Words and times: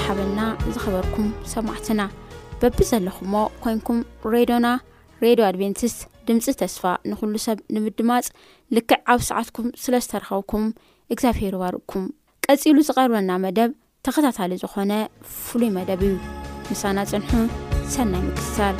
ይሓበልና 0.00 0.42
ዝኸበርኩም 0.74 1.26
ሰማዕትና 1.52 2.02
በቢ 2.60 2.76
ዘለኹዎ 2.90 3.34
ኮንኩም 3.64 3.98
ሬድዮና 4.34 4.68
ሬድዮ 5.24 5.44
ኣድቨንቲስ 5.48 5.94
ድምፂ 6.28 6.44
ተስፋ 6.60 6.82
ንኹሉ 7.10 7.34
ሰብ 7.46 7.58
ንምድማፅ 7.76 8.26
ልክዕ 8.76 8.98
ኣብ 9.14 9.20
ሰዓትኩም 9.28 9.68
ስለዝተረኸብኩም 9.82 10.64
እግዚኣብሄር 11.14 11.56
ባርእኩም 11.64 12.06
ቀፂሉ 12.46 12.78
ዝቐርበና 12.90 13.30
መደብ 13.44 13.70
ተኸታታሊ 14.06 14.52
ዝኾነ 14.64 14.92
ፍሉይ 15.42 15.72
መደብ 15.78 16.02
እዩ 16.08 16.14
ንሳና 16.72 16.98
ፅንሑ 17.12 17.32
ሰናይ 17.94 18.22
ምክስታር 18.28 18.74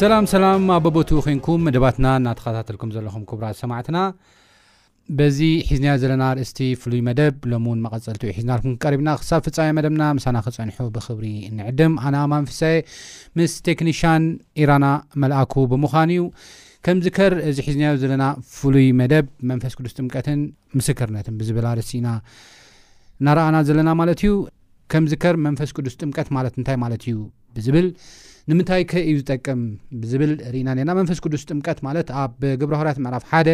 ሰላም 0.00 0.24
ሰላም 0.32 0.60
ኣቦቦቱ 0.74 1.08
ኮንኩም 1.24 1.62
መደባትና 1.66 2.06
እናተኸታተልኩም 2.18 2.90
ዘለኹም 2.96 3.22
ክቡራት 3.28 3.56
ሰማዕትና 3.60 3.98
በዚ 5.18 5.38
ሒዝናዮ 5.70 5.94
ዘለና 6.02 6.24
ርእስቲ 6.38 6.58
ፍሉይ 6.82 7.00
መደብ 7.08 7.34
ሎም 7.52 7.64
እውን 7.68 7.80
መቐፀልቲ 7.86 8.22
ሒዝናርኩም 8.36 8.74
ክቀሪብና 8.76 9.10
ክሳብ 9.20 9.40
ፍፃመ 9.46 9.66
መደብና 9.78 10.02
ምሳና 10.18 10.40
ክፀንሑ 10.46 10.78
ብክብሪ 10.96 11.26
ንዕድም 11.58 11.94
ኣነ 12.10 12.14
ኣማንፍሳይ 12.26 12.76
ምስ 13.40 13.54
ቴክኒሽን 13.68 14.22
ኢራና 14.62 14.86
መልኣኩ 15.24 15.54
ብምዃን 15.72 16.12
እዩ 16.18 16.26
ከምዚከር 16.88 17.34
እዚ 17.50 17.58
ሒዝናዮ 17.70 17.92
ዘለና 18.04 18.24
ፍሉይ 18.58 18.88
መደብ 19.02 19.26
መንፈስ 19.52 19.74
ቅዱስ 19.80 19.94
ጥምቀትን 19.98 20.40
ምስክርነትን 20.80 21.36
ብዝብል 21.42 21.68
ርእሲኢና 21.80 22.08
እናርኣና 23.22 23.58
ዘለና 23.70 23.90
ማለት 24.02 24.22
እዩ 24.26 24.32
ከምዚከር 24.94 25.36
መንፈስ 25.48 25.72
ቅዱስ 25.78 25.96
ጥምቀት 26.02 26.30
ማለት 26.38 26.54
እንታይ 26.60 26.78
ማለት 26.86 27.02
እዩ 27.10 27.18
ብዝብል 27.58 27.88
ንምንታይ 28.50 28.82
ከ 28.90 28.92
እዩ 29.06 29.14
ዝጠቅም 29.20 29.62
ዝብል 30.10 30.30
ርኢና 30.52 30.68
ነና 30.78 30.90
መንፈስ 30.98 31.18
ቅዱስ 31.24 31.42
ጥምቀት 31.50 31.78
ማለት 31.86 32.08
ኣብ 32.20 32.36
ግብረሃርያት 32.60 32.98
ምዕራፍ 33.04 33.24
ሓደ 33.30 33.48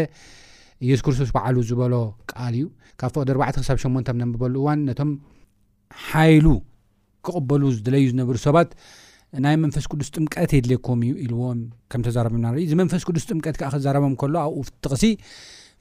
የሱስ 0.88 1.02
ክርስቶስ 1.06 1.30
በዕሉ 1.36 1.56
ዝበሎ 1.70 1.94
ቃል 2.32 2.54
እዩ 2.58 2.66
ካብ 3.02 3.10
ፍቅዲ 3.16 3.28
ክሳብ 3.62 3.78
8 3.86 4.10
ነንብበሉ 4.20 4.54
እዋን 4.62 4.80
ነቶም 4.88 5.10
ሓይሉ 6.08 6.46
ክቕበሉ 7.26 7.62
ዝድለዩ 7.76 8.04
ዝነብሩ 8.12 8.36
ሰባት 8.46 8.70
ናይ 9.46 9.54
መንፈስ 9.64 9.84
ቅዱስ 9.92 10.08
ጥምቀት 10.16 10.50
የድልኩም 10.56 11.00
እዩ 11.06 11.14
ኢልዎም 11.24 11.60
ከም 11.92 12.02
ተዛረብምና 12.08 12.46
ንሪኢ 12.52 12.66
እዚ 12.68 12.74
መንፈስ 12.82 13.04
ቅዱስ 13.10 13.26
ጥምቀት 13.30 13.56
ከ 13.62 13.70
ክዘረቦም 13.74 14.14
ከሎ 14.22 14.34
ኣብኡ 14.46 14.62
ጥቕሲ 14.84 15.02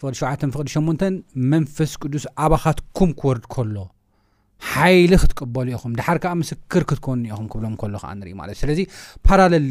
ፍቅዲ 0.03 0.15
ሸ 0.21 0.33
ፍቅዲ 0.55 0.69
8 0.79 1.11
መንፈስ 1.53 1.91
ቅዱስ 2.05 2.25
ኣባኻትኩም 2.45 3.11
ክወርድ 3.21 3.45
ከሎ 3.55 3.75
ሓይሊ 4.71 5.13
ክትቀበሉ 5.23 5.67
ኢኹም 5.75 5.91
ድሓር 5.99 6.17
ከዓ 6.23 6.31
ምስክር 6.41 6.83
ክትኮኑ 6.89 7.19
ኢኹም 7.33 7.47
ክብሎም 7.53 7.75
ከሉ 7.81 7.93
ከዓ 8.03 8.11
ንርኢ 8.19 8.31
ማለት 8.41 8.53
እዩ 8.57 8.61
ስለዚ 8.63 8.79
ፓራለል 9.27 9.67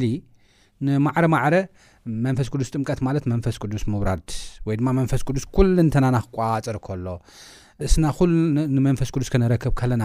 ንማዕረ 0.87 1.25
ማዕረ 1.35 1.55
መንፈስ 2.27 2.49
ቅዱስ 2.53 2.69
ጥምቀት 2.75 3.01
ማለት 3.07 3.25
መንፈስ 3.33 3.57
ቅዱስ 3.63 3.83
ምውራድ 3.93 4.25
ወይ 4.67 4.77
ድማ 4.81 4.89
መንፈስ 5.01 5.21
ቅዱስ 5.29 5.45
ኩልንተና 5.57 6.07
ናክቋፅር 6.17 6.77
ከሎ 6.87 7.07
እስና 7.87 8.05
ኩሉ 8.19 8.31
ንመንፈስ 8.77 9.11
ቅዱስ 9.15 9.29
ከነረክብ 9.35 9.73
ከለና 9.81 10.05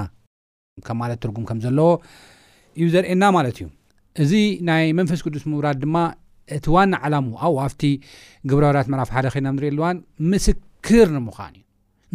ከም 0.87 0.97
ማለት 1.03 1.19
ትርጉም 1.23 1.45
ከም 1.49 1.59
ዘለዎ 1.66 1.89
እዩ 2.81 2.87
ዘርኤየና 2.95 3.23
ማለት 3.37 3.57
እዩ 3.61 3.67
እዚ 4.23 4.33
ናይ 4.69 4.85
መንፈስ 4.99 5.21
ቅዱስ 5.27 5.43
ምውራድ 5.53 5.79
ድማ 5.85 5.97
እቲ 6.57 6.66
ዋን 6.75 6.91
ዓላሙ 7.03 7.27
ኣብኡ 7.45 7.57
ኣብቲ 7.67 7.83
ግብረበራት 8.49 8.87
መራፍ 8.93 9.09
ሓደ 9.16 9.27
ኸይናብ 9.35 9.55
ንሪኢሉዋን 9.57 9.97
ምስክር 10.33 11.07
ንምዃን 11.16 11.55
እዩ 11.59 11.66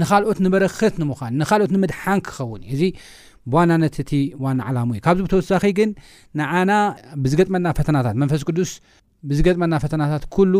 ንካልኦት 0.00 0.38
ንበረከት 0.44 0.94
ንምዃን 1.00 1.32
ንካልኦት 1.40 1.70
ንምድሓን 1.76 2.20
ክኸውንዩ 2.26 2.68
እዚ 2.74 2.82
ብዋናነት 3.50 3.94
እቲ 4.02 4.12
ዋና 4.44 4.60
ዓላሙ 4.68 4.86
እዩ 4.94 5.00
ካብዚ 5.06 5.20
ብተወሳኺ 5.26 5.62
ግን 5.78 5.90
ንዓና 6.38 6.72
ብዚገጥመና 7.24 7.66
ተናታትመንፈስቅዱስብዝገጥመና 7.88 9.74
ፈተናታት 9.84 10.24
ሉ 10.52 10.54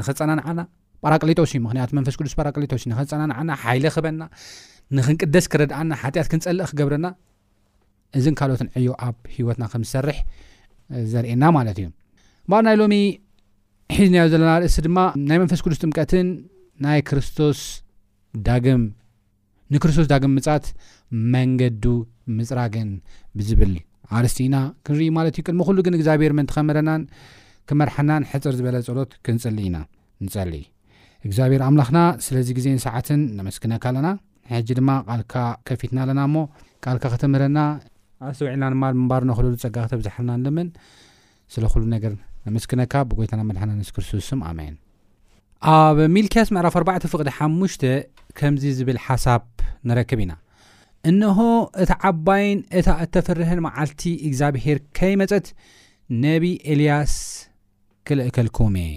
ንክፀናንዓና 0.00 0.60
ጳራቅሌጦስዩ 1.04 1.58
ምያመንፈስ 1.64 2.14
ቅዱስ 2.20 2.34
ራቅሌጦስ 2.48 2.82
ፀናዓና 3.14 3.50
ሓይለ 3.62 3.86
ክበና 3.94 4.22
ንክንቅደስ 4.96 5.46
ክረድዓና 5.52 5.92
ሓያት 6.02 6.26
ክንፀልእ 6.32 6.68
ክገብረና 6.70 7.06
እዚ 8.18 8.26
ካልኦት 8.38 8.62
ዕዮኣብ 8.78 9.16
ሂወትናምዝሰርሕ 9.34 10.18
ዘርእና 11.12 11.44
ማለት 11.56 11.76
እዩ 11.82 11.88
በ 12.50 12.60
ናይ 12.66 12.76
ሎሚ 12.80 12.94
ሒዝናዮ 13.96 14.24
ዘለና 14.32 14.52
ርእሲ 14.62 14.78
ድማ 14.86 14.98
ናይ 15.28 15.38
መንፈስ 15.42 15.60
ቅዱስ 15.64 15.78
ጥምቀትን 15.82 16.28
ናይ 16.84 17.00
ክርስቶስ 17.08 17.58
ንክርስቶስ 19.74 20.06
ዳግም 20.12 20.32
ምፅት 20.36 20.64
መንገዱ 21.34 21.84
ምፅራግን 22.38 22.88
ብዝብል 23.38 23.72
ኣርስትኢና 24.18 24.56
ክንር 24.86 25.00
ማለት 25.18 25.34
እዩቅድሚ 25.38 25.60
ሉ 25.76 25.78
ግን 25.86 25.94
እግዚኣብሔር 25.98 26.32
ንተኸምረናን 26.40 27.02
ክመሓናን 27.68 28.22
ፅር 28.30 28.52
ዝበ 28.58 28.66
ፀሎት 28.88 29.10
ክንፀ 29.26 29.44
ኢና 29.68 29.76
ንፀእ 30.26 30.64
ግብሔር 31.34 31.62
ኣምላክና 31.68 31.98
ስለዚ 32.26 32.48
ግዜ 32.58 32.66
ሰዓት 32.86 33.08
ስክነካኣለና 33.56 34.08
ማ 34.88 34.96
ል 35.20 35.24
ፊትና 35.82 35.98
ኣለና 36.04 36.20
ክትምህና 36.84 37.58
ክፀጋስብስክስቶስ 43.96 44.30
ኣ 44.50 44.54
ኣብ 45.70 45.98
ሚልክያስ 46.14 46.48
ምዕራፍ 46.54 46.74
4 46.78 47.04
ፍቕዲ 47.10 47.28
ሓሙሽ 47.38 47.74
ከምዚ 48.38 48.64
ዝብል 48.78 48.98
ሓሳብ 49.04 49.42
ንረክብ 49.88 50.20
ኢና 50.24 50.32
እንሆ 51.10 51.38
እቲ 51.82 51.90
ዓባይን 52.08 52.58
እታ 52.78 52.88
እተፈርሀን 53.04 53.60
መዓልቲ 53.66 54.02
እግዚኣብሄር 54.28 54.78
ከይመፀት 54.98 55.46
ነቢ 56.24 56.42
ኤልያስ 56.72 57.14
ክልእከልኩምእ 58.08 58.96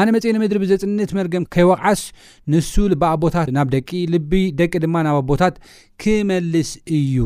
ኣነ 0.00 0.06
መፅኒ 0.14 0.36
ምድሪ 0.42 0.58
ብዘፅነት 0.64 1.10
መርገም 1.18 1.44
ከይወቕዓስ 1.56 2.00
ንሱ 2.52 2.72
ልባ 2.94 3.02
ኣቦታት 3.16 3.48
ናብ 3.58 3.68
ደቂ 3.76 3.90
ልቢ 4.16 4.32
ደቂ 4.60 4.72
ድማ 4.86 4.96
ናብ 5.08 5.18
ኣቦታት 5.22 5.56
ክመልስ 6.04 6.72
እዩ 6.98 7.16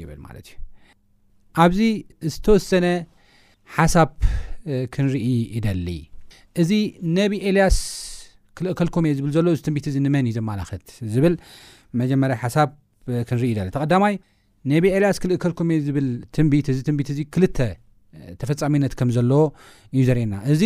ይብል 0.00 0.20
ማለት 0.26 0.48
እዩ 0.50 0.58
ኣብዚ 1.64 1.80
ዝተወሰነ 2.34 2.86
ሓሳብ 3.78 4.12
ክንርኢ 4.94 5.26
ይደሊ 5.58 5.86
እዚ 6.62 6.70
ነቢ 7.18 7.32
ኤልያስ 7.48 7.76
ክልእ 8.58 8.72
ከልኩም 8.78 9.04
እየ 9.08 9.12
ዝብል 9.18 9.30
ዘሎ 9.36 9.46
እዚ 9.56 9.60
ትንቢት 9.66 9.86
እዚንመን 9.90 10.24
እዩ 10.28 10.34
ዘመላክት 10.38 10.86
ዝብል 11.14 11.34
መጀመርያ 12.00 12.36
ሓሳብ 12.44 12.68
ክንርኢ 13.28 13.50
ዘለ 13.58 13.66
ተቀዳማይ 13.76 14.14
ነቢ 14.72 14.84
ኤልያስ 14.96 15.18
ክልእ 15.22 15.36
ከልኩም 15.42 15.68
እየ 15.74 15.84
ዝብል 15.88 16.08
ትንቢት 16.36 16.66
እዚ 16.72 16.78
ትንቢት 16.88 17.08
እዚ 17.14 17.20
ክልተ 17.36 17.58
ተፈፃሚነት 18.40 18.92
ከም 18.98 19.08
ዘለዎ 19.16 19.42
እዩ 19.94 20.02
ዘርእየና 20.08 20.36
እዚ 20.52 20.62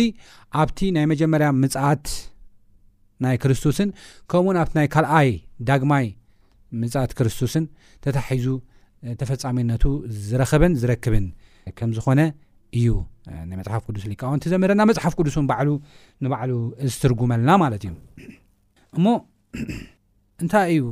ኣብቲ 0.61 0.79
ናይ 0.95 1.05
መጀመርያ 1.13 1.47
ምፅኣት 1.63 2.05
ናይ 3.23 3.35
ክርስቶስን 3.43 3.89
ከምኡውን 4.31 4.57
ኣብቲ 4.63 4.73
ናይ 4.79 4.87
ካልኣይ 4.95 5.29
ዳግማይ 5.69 6.07
ምፅኣት 6.83 7.11
ክርስቶስን 7.19 7.65
ተታሒዙ 8.05 8.47
ተፈፃሜነቱ 9.19 9.85
ዝረኸበን 10.27 10.73
ዝረክብን 10.81 11.25
ከም 11.79 11.91
ዝኾነ 11.97 12.19
እዩ 12.79 12.87
ና 13.49 13.51
መፅሓፍ 13.59 13.83
ቅዱስ 13.89 14.03
ከዎቲ 14.21 14.43
ዘምረና 14.53 14.81
መፅሓፍ 14.89 15.13
ቅዱስን 15.19 15.45
ባዕሉ 15.49 15.69
ንባዕሉ 16.25 16.51
ዝትርጉመልና 16.93 17.49
ማለት 17.63 17.83
እዩ 17.87 17.93
እሞ 18.97 19.05
እንታይ 20.43 20.67
እዩ 20.77 20.83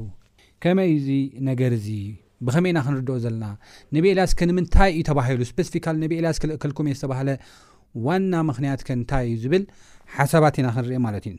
ከመይዚ 0.63 1.07
ነገር 1.49 1.71
እዚ 1.79 1.87
ብኸመይ 2.47 2.71
ኢና 2.71 2.79
ክንርድኦ 2.85 3.15
ዘለና 3.23 3.45
ነብ 3.95 4.05
ኤልያስ 4.13 4.31
ከንምንታይ 4.39 4.89
እዩ 4.95 5.01
ተባሂሉ 5.09 5.41
ስፐስፊካ 5.51 5.85
ነብ 6.03 6.11
ኤልያስ 6.19 6.37
ክልእ 6.41 6.57
ክልኩምእ 6.63 6.95
ዝተባሃለ 6.99 7.29
ዋና 8.07 8.33
ምክንያት 8.49 8.81
ከ 8.87 8.95
ንታይ 8.99 9.25
እዩ 9.31 9.35
ዝብል 9.43 9.63
ሓሳባት 10.15 10.55
ኢና 10.61 10.67
ክንርኢ 10.75 10.97
ማለት 11.07 11.23
እዩ 11.29 11.35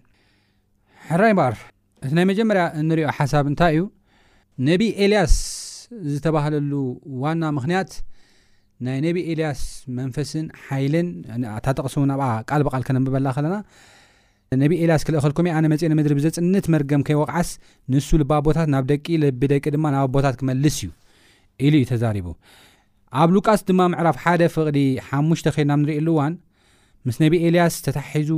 ሕራይ 1.09 1.33
በር 1.41 1.57
እቲ 2.05 2.13
ናይ 2.19 2.27
መጀመርያ 2.31 2.63
እንሪኦ 2.83 3.09
ሓሳብ 3.19 3.45
እንታይ 3.53 3.73
እዩ 3.77 3.85
ነብ 4.69 4.83
ኤልያስ 5.07 5.37
ዝተባህለሉ 6.13 6.73
ዋና 7.25 7.43
ምክንያት 7.59 7.91
ናይ 8.87 8.97
ነቢ 9.05 9.17
ኤልያስ 9.33 9.61
መንፈስን 9.99 10.45
ሓይለን 10.67 11.09
ኣታጠቕሱቡ 11.57 12.03
ኣብኣ 12.15 12.27
ቃል 12.51 12.63
ብቃል 12.67 12.83
ከነብበላ 12.87 13.27
ከለና 13.37 13.57
ነቢ 14.63 14.73
ኤልያስ 14.85 15.03
ክልእ 15.07 15.21
ኸልኩም 15.25 15.47
ኣነ 15.57 15.65
መፅአን 15.73 15.93
ምድሪ 15.99 16.15
ብዘ 16.19 16.27
ፅንት 16.37 16.67
መርገም 16.75 17.03
ከይወቕዓስ 17.09 17.51
ንሱ 17.95 18.09
ልበ 18.23 18.33
ቦታት 18.47 18.69
ናብ 18.75 18.87
ደቂ 18.93 19.07
ልቢደቂ 19.25 19.65
ድማ 19.75 19.85
ናብ 19.95 20.11
ቦታት 20.17 20.37
ክመልስ 20.41 20.77
እዩ 20.85 20.91
ኢሉ 21.67 21.75
እዩ 21.81 21.87
ተዛሪቡ 21.93 22.27
ኣብ 23.25 23.31
ሉቃስ 23.37 23.63
ድማ 23.71 23.81
ምዕራፍ 23.93 24.19
ሓደ 24.25 24.43
ፍቕዲ 24.55 24.81
ሓሙሽተ 25.09 25.49
ኸልናብ 25.57 25.81
ንሪኢኣሉእዋን 25.85 26.35
ምስ 27.09 27.19
ነቢ 27.25 27.35
ኤልያስ 27.51 27.77
ተታሒዙ 27.87 28.33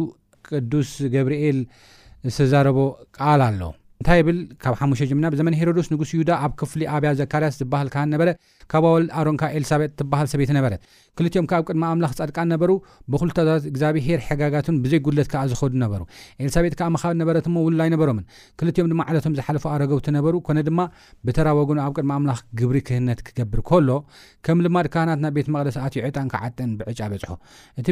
ቅዱስ 0.50 0.92
ገብርኤል 1.14 1.58
ዝተዛረቦ 2.36 2.78
ቃል 3.18 3.40
ኣሎ 3.48 3.60
እንታይ 4.04 4.22
ብል 4.28 4.38
ካብ 4.62 4.74
ሓሙሽ 4.78 4.98
ጅና 5.10 5.26
ብዘመን 5.32 5.54
ሄሮድስ 5.58 5.86
ንጉስ 5.92 6.10
ይዩዳ 6.14 6.30
ኣብ 6.44 6.52
ክፍሊ 6.60 6.80
ኣብያ 6.94 7.10
ዘካርያስ 7.20 7.54
ዝበሃል 7.60 7.88
ካን 7.94 8.08
ነበረ 8.14 8.28
ካብወል 8.72 9.04
ኣሮንካ 9.20 9.42
ኤልሳቤጥ 9.58 9.88
ትበሃል 10.00 10.26
ሰበት 10.32 10.50
ነበረት 10.58 10.80
ክልትዮም 11.18 11.46
ከ 11.50 11.54
ኣብ 11.58 11.62
ቅድሚ 11.68 11.82
ምላኽ 12.00 12.12
ፀድቃን 12.18 12.48
ነበሩ 12.54 12.70
ብኩልት 13.12 13.38
እግዚኣብሄር 13.70 14.20
ሕጋጋትን 14.26 14.76
ብዘይ 14.86 15.00
ጉለት 15.08 15.28
ከዓ 15.34 15.42
ዝኸዱ 15.54 15.72
ነበሩ 15.84 16.02
ኤልሳቤጥ 16.48 16.74
ካዓ 16.82 16.88
መካ 16.98 17.04
ነበረት 17.22 17.48
ሞ 17.54 17.64
ውላ 17.68 17.80
ኣይነበሮምን 17.86 18.24
ክልትዮም 18.62 18.90
ድማ 18.92 19.00
ዓለቶም 19.12 19.36
ዝሓለፉ 19.40 19.64
ኣረገብቲ 19.74 20.08
ነበሩ 20.18 20.34
ኮነ 20.48 20.58
ድማ 20.70 20.78
ብተራ 21.28 21.48
ወገኑ 21.62 21.80
ኣብ 21.88 21.94
ቅድሚ 21.98 22.12
ኣምላክ 22.20 22.42
ግብሪ 22.60 22.78
ክህነት 22.88 23.22
ክገብር 23.28 23.62
ከሎ 23.70 23.90
ከም 24.48 24.60
ልማድ 24.66 24.88
ካህናት 24.96 25.22
ናብ 25.26 25.34
ቤት 25.40 25.48
መቅደስኣዩ 25.56 25.98
ዕጣን 26.10 26.28
ክዓጥን 26.34 26.72
ብዕጫ 26.80 27.00
ፅ 27.24 27.32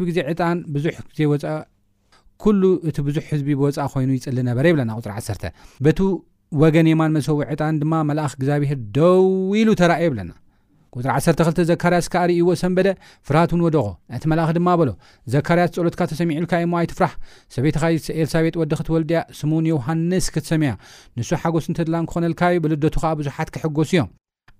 እብግዜ 0.02 0.18
ዕጣብዙዘወ 0.32 1.34
ኩሉ 2.44 2.62
እቲ 2.90 2.96
ብዙሕ 3.08 3.24
ህዝቢ 3.32 3.48
ብወፃኢ 3.58 3.86
ኮይኑ 3.94 4.10
ይፅሊ 4.18 4.38
ነበረ 4.50 4.64
የብለና 4.70 4.90
ቁጥሪ 5.00 5.10
ዓሰተ 5.20 5.42
በቲ 5.84 5.98
ወገን 6.62 6.86
የማን 6.90 7.10
መሰዊ 7.16 7.38
ዕጣን 7.52 7.74
ድማ 7.82 7.92
መልእኽ 8.08 8.32
እግዚኣብሄር 8.38 8.78
ደው 8.96 9.26
ኢሉ 9.60 9.68
ተረእዩ 9.80 10.04
የብለና 10.06 10.30
ቁጥሪ 10.96 11.10
1 11.18 11.42
2ልተ 11.46 11.60
ዘካርያስ 11.70 12.06
ከ 12.12 12.16
ርእይዎ 12.30 12.54
ሰንበደ 12.62 12.88
ፍርሃት 13.28 13.52
እውን 13.52 13.62
ወደኮ 13.66 13.86
እቲ 14.18 14.24
መልእ 14.32 14.50
ድማ 14.56 14.68
በሎ 14.80 14.90
ዘካርያስ 15.34 15.70
ፀሎትካ 15.78 16.00
ተሰሚዑልካ 16.12 16.52
እዮ 16.62 16.66
እሞ 16.68 16.74
ኣይትፍራሕ 16.80 17.14
ሰበይትኻኤልሳቤጥ 17.56 18.54
ወድ 18.62 18.74
ክትወልድያ 18.80 19.20
ስሙን 19.40 19.68
ዮውሃንስ 19.72 20.26
ክትሰሚያ 20.36 20.72
ንሱ 21.20 21.30
ሓጎስ 21.44 21.68
እንተድላን 21.72 22.08
ክኾነልካዩ 22.10 22.58
ብልደቱ 22.66 22.96
ከዓ 23.04 23.12
ብዙሓት 23.20 23.50
ክሕጎሱ 23.56 23.90
እዮም 23.96 24.10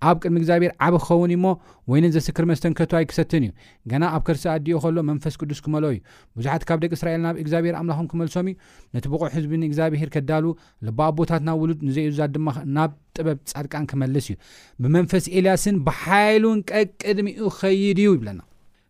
ኣብ 0.09 0.17
ቅድሚ 0.23 0.35
እግዚኣብሔር 0.41 0.71
ዓብ 0.85 0.93
ክኸውን 1.05 1.31
ዩሞ 1.35 1.45
ወይ 1.91 2.01
ዘስክር 2.15 2.45
መስተንከቶ 2.49 2.91
ይ 3.01 3.05
ክሰትን 3.09 3.43
እዩ 3.45 3.51
ገና 3.91 4.03
ኣብ 4.15 4.21
ከርሲ 4.27 4.43
ኣድኡ 4.53 4.77
ከሎ 4.83 4.97
መንፈስ 5.09 5.35
ቅዱስ 5.41 5.59
ክመል 5.65 5.85
እዩ 5.89 5.95
ብዙሓት 6.37 6.63
ካብ 6.69 6.79
ደቂ 6.83 6.91
እስራኤል 6.97 7.21
ናብ 7.25 7.35
እግዚኣብሄር 7.43 7.75
ኣምላኹም 7.81 8.07
ክመልሶም 8.11 8.47
እዩ 8.51 8.55
ነቲ 8.95 9.05
ብቑዕ 9.13 9.29
ህዝብን 9.35 9.63
እግዚኣብሄር 9.69 10.09
ከዳሉ 10.15 10.45
ልበኣቦታት 10.87 11.43
ናብ 11.47 11.57
ውሉድ 11.63 11.81
ንዘእዛ 11.87 12.19
ድማ 12.35 12.47
ናብ 12.77 12.91
ጥበብ 13.17 13.39
ፃድቃን 13.53 13.85
ክመልስ 13.93 14.27
እዩ 14.31 14.37
ብመንፈስ 14.85 15.27
ኤልያስን 15.41 15.77
ብሓይሉን 15.89 16.59
ቀቅድሚኡ 16.71 17.41
ክኸይድ 17.59 17.99
እዩ 18.05 18.09
ይብለና 18.17 18.41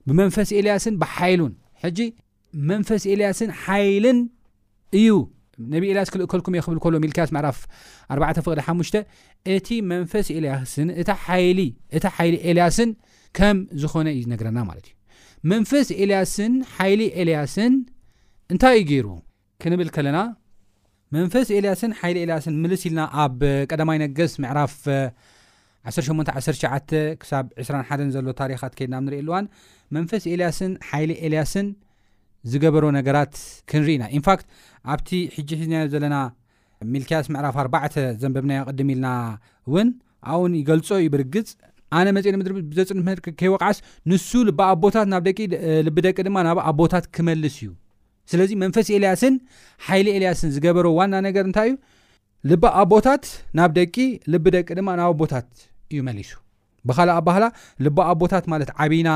ብመንፈስ 0.09 0.49
ኤልያስን 0.61 0.95
ብሓይሉን 1.03 1.53
ሕጂ 1.85 1.99
መንፈስ 2.71 3.03
ኤልያስን 3.11 3.51
ሓይልን 3.65 4.17
እዩ 4.99 5.13
ነብ 5.71 5.83
ኤልያስ 5.89 6.09
ክልእከልኩም 6.13 6.53
እየ 6.55 6.61
ክብል 6.65 6.77
ከሎ 6.83 6.95
ሚልክያስ 7.03 7.29
መዕራፍ 7.35 7.57
4ተ 8.13 8.37
ፍቅደ 8.45 8.59
ሓሙሽተ 8.67 8.95
እቲ 9.53 9.69
መንፈስ 9.91 10.27
ኤልያስን 10.35 10.87
እታ 11.01 11.09
ሓይሊ 11.25 11.59
እታ 11.97 12.05
ሓይሊ 12.17 12.35
ኤልያስን 12.49 12.89
ከም 13.37 13.57
ዝኾነ 13.81 14.07
እዩ 14.17 14.25
ነግረና 14.33 14.59
ማለት 14.69 14.85
እዩ 14.89 14.93
መንፈስ 15.51 15.87
ኤልያስን 16.03 16.53
ሓይሊ 16.75 17.01
ኤልያስን 17.21 17.73
እንታይ 18.53 18.73
እዩ 18.81 18.85
ገይሩ 18.91 19.07
ክንብል 19.61 19.89
ከለና 19.95 20.17
መንፈስ 21.17 21.47
ኤልያስን 21.57 21.91
ሓይሊ 22.01 22.17
ኤልያስን 22.25 22.53
ምልስ 22.63 22.81
ኢልና 22.89 23.01
ኣብ 23.23 23.39
ቀዳማይ 23.71 23.97
ነገስ 24.03 24.33
ምዕራፍ 24.43 24.75
1819 25.91 26.95
ክሳብ 27.21 27.45
21 27.65 28.13
ዘሎ 28.15 28.25
ታሪካት 28.41 28.71
ከይድና 28.77 28.95
ብ 28.99 29.01
ንሪእ 29.07 29.19
ኣልዋን 29.23 29.45
መንፈስ 29.97 30.23
ኤልያስን 30.33 30.71
ሓይሊ 30.89 31.11
ኤልያስን 31.27 31.67
ዝገበሮ 32.53 32.85
ነገራት 32.99 33.33
ክንርኢ 33.71 33.91
ና 34.03 34.05
ኢንፋክት 34.17 34.45
ኣብቲ 34.93 35.09
ሕጂ 35.35 35.49
ህዝና 35.59 35.75
ዘለና 35.93 36.15
ሚልክያስ 36.93 37.25
ምዕራፍ 37.33 37.55
ኣባዕተ 37.63 37.95
ዘንበብናዮ 38.21 38.61
ቅድም 38.69 38.89
ኢልና 38.93 39.07
እውን 39.71 39.89
ኣ 40.31 40.37
ኡን 40.43 40.53
ይገልፆ 40.61 40.89
ዩ 41.03 41.07
ብርግፅ 41.13 41.49
ኣነ 41.97 42.07
መፅአን 42.17 42.37
ምድሪ 42.41 42.53
ብዘፅንምር 42.71 43.17
ከይወቕዓስ 43.39 43.77
ንሱ 44.11 44.29
ኣቦታትናብልቢደቂ 44.71 46.17
ድማ 46.27 46.37
ናብ 46.47 46.59
ኣቦታት 46.69 47.05
ክመልስ 47.15 47.55
እዩ 47.61 47.69
ስለዚ 48.31 48.51
መንፈስ 48.63 48.87
ኤልያስን 48.97 49.35
ሓይሊ 49.87 50.07
ኤልያስን 50.17 50.51
ዝገበረ 50.55 50.87
ዋና 50.99 51.15
ነገር 51.27 51.43
እንታይ 51.49 51.69
እዩ 51.71 51.75
ልባ 52.51 52.65
ኣቦታት 52.83 53.25
ናብ 53.57 53.71
ደቂ 53.79 53.95
ልቢደቂ 54.33 54.67
ድማ 54.79 54.89
ናብ 54.99 55.07
ኣቦታት 55.13 55.47
እዩ 55.91 55.99
መሊሱ 56.07 56.31
ብካሊእ 56.89 57.15
ኣባህላ 57.19 57.45
ልባ 57.85 57.99
ኣቦታት 58.13 58.45
ማለት 58.53 58.69
ዓብና 58.83 59.09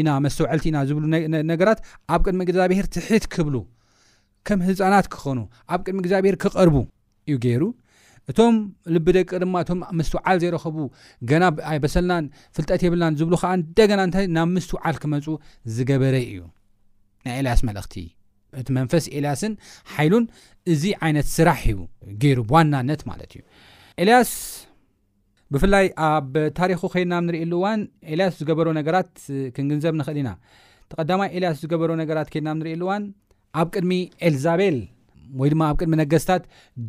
ኢና 0.00 0.08
መስተውዕልቲ 0.24 0.64
ኢና 0.70 0.78
ዝብ 0.88 0.96
ነገራት 1.52 1.80
ኣብ 2.14 2.22
ቅድሚ 2.28 2.42
ግዚኣብሄር 2.50 2.86
ትሕት 2.96 3.26
ክብ 3.36 3.54
ከም 4.48 4.62
ህፃናት 4.68 5.06
ክኾኑ 5.12 5.38
ኣብ 5.74 5.80
ቅድሚ 5.86 6.00
ግዚኣብሔር 6.06 6.36
ክቐርቡ 6.42 6.74
እዩገይሩ 7.32 7.62
እቶም 8.30 8.56
ልቢደቂ 8.94 9.30
ድማ 9.42 9.54
እቶም 9.64 9.80
ምስት 9.98 10.12
ውዓል 10.16 10.36
ዘይረኸቡ 10.42 10.76
ገና 11.30 11.44
ኣይበሰልናን 11.70 12.24
ፍልጠት 12.56 12.82
የብልናን 12.84 13.16
ዝብሉ 13.20 13.34
ከዓ 13.42 13.50
እንደገና 13.60 14.00
እንታይ 14.08 14.26
ናብ 14.36 14.48
ምስት 14.56 14.70
ውዓል 14.76 14.96
ክመፁ 15.02 15.26
ዝገበረይ 15.76 16.24
እዩ 16.32 16.40
ናይ 17.26 17.34
ኤልያስ 17.40 17.60
መልእክቲ 17.68 17.96
እቲ 18.60 18.68
መንፈስ 18.78 19.04
ኤልያስን 19.18 19.52
ሓይሉን 19.94 20.24
እዚ 20.74 20.82
ዓይነት 21.06 21.28
ስራሕ 21.36 21.62
እዩ 21.72 21.78
ገይሩ 22.22 22.40
ዋናነት 22.54 23.00
ማለት 23.10 23.30
እዩ 23.36 23.42
ኤልያስ 24.04 24.32
ብፍላይ 25.54 25.86
ኣብ 26.08 26.32
ታሪኹ 26.58 26.80
ከይድናብ 26.92 27.24
ንርኢኣሉዋን 27.28 27.80
ኤልያስ 28.14 28.34
ዝገበሮ 28.40 28.68
ነገራት 28.80 29.10
ክንግንዘብ 29.56 29.94
ንኽእል 30.00 30.18
ኢና 30.22 30.30
ተቀዳማይ 30.92 31.28
ኤልያስ 31.38 31.58
ዝገበሮ 31.64 31.90
ነገራት 32.02 32.28
ከድናም 32.34 32.58
ንርኢ 32.60 32.72
ኣሉእዋን 32.76 33.02
ኣብ 33.60 33.68
ቅድሚ 33.74 33.92
ኤልዛቤል 34.28 34.78
ወይ 35.40 35.48
ድማ 35.52 35.62
ኣብ 35.70 35.76
ቅድሚ 35.80 35.94
ነገስታት 36.02 36.42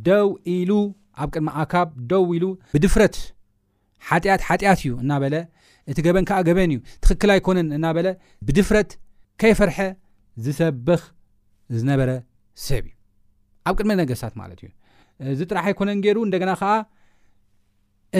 ደው 0.08 0.28
ኢሉ 0.56 0.72
ኣብ 1.24 1.30
ቅድሚ 1.34 1.50
ኣካብ 1.64 1.88
ደው 2.12 2.24
ኢሉ 2.38 2.46
ብድፍረት 2.74 3.16
ሓጢኣት 4.10 4.42
ሓጢኣት 4.48 4.80
እዩ 4.84 4.92
እናበለ 5.04 5.36
እቲ 5.92 5.98
ገበን 6.08 6.26
ከዓ 6.30 6.38
ገበን 6.50 6.72
እዩ 6.74 6.80
ትክክል 7.04 7.30
ኣይኮነን 7.36 7.68
እናበለ 7.78 8.08
ብድፍረት 8.48 8.92
ከይፈርሐ 9.42 9.78
ዝሰብኽ 10.46 11.02
ዝነበረ 11.80 12.10
ሰብ 12.68 12.84
እዩ 12.90 12.94
ኣብ 13.70 13.76
ቅድሚ 13.80 13.94
ነገስታት 14.02 14.34
ማለት 14.42 14.60
እዩ 14.64 14.72
ዝጥራሕ 15.42 15.66
ኣይኮነን 15.72 16.00
ገይሩ 16.06 16.18
እንደገና 16.30 16.52
ከዓ 16.62 16.74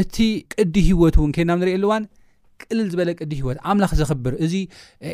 እቲ 0.02 0.18
ቅዲ 0.54 0.76
ሂወት 0.90 1.16
እውን 1.20 1.32
ከናብ 1.36 1.60
ንሪኢየኣሉዋን 1.64 2.06
ቅልል 2.62 2.86
ዝበለ 2.92 3.10
ቅዲ 3.22 3.32
ሂይወት 3.40 3.58
ኣምላኽ 3.72 3.92
ዘኽብር 4.00 4.34
እዚ 4.46 4.54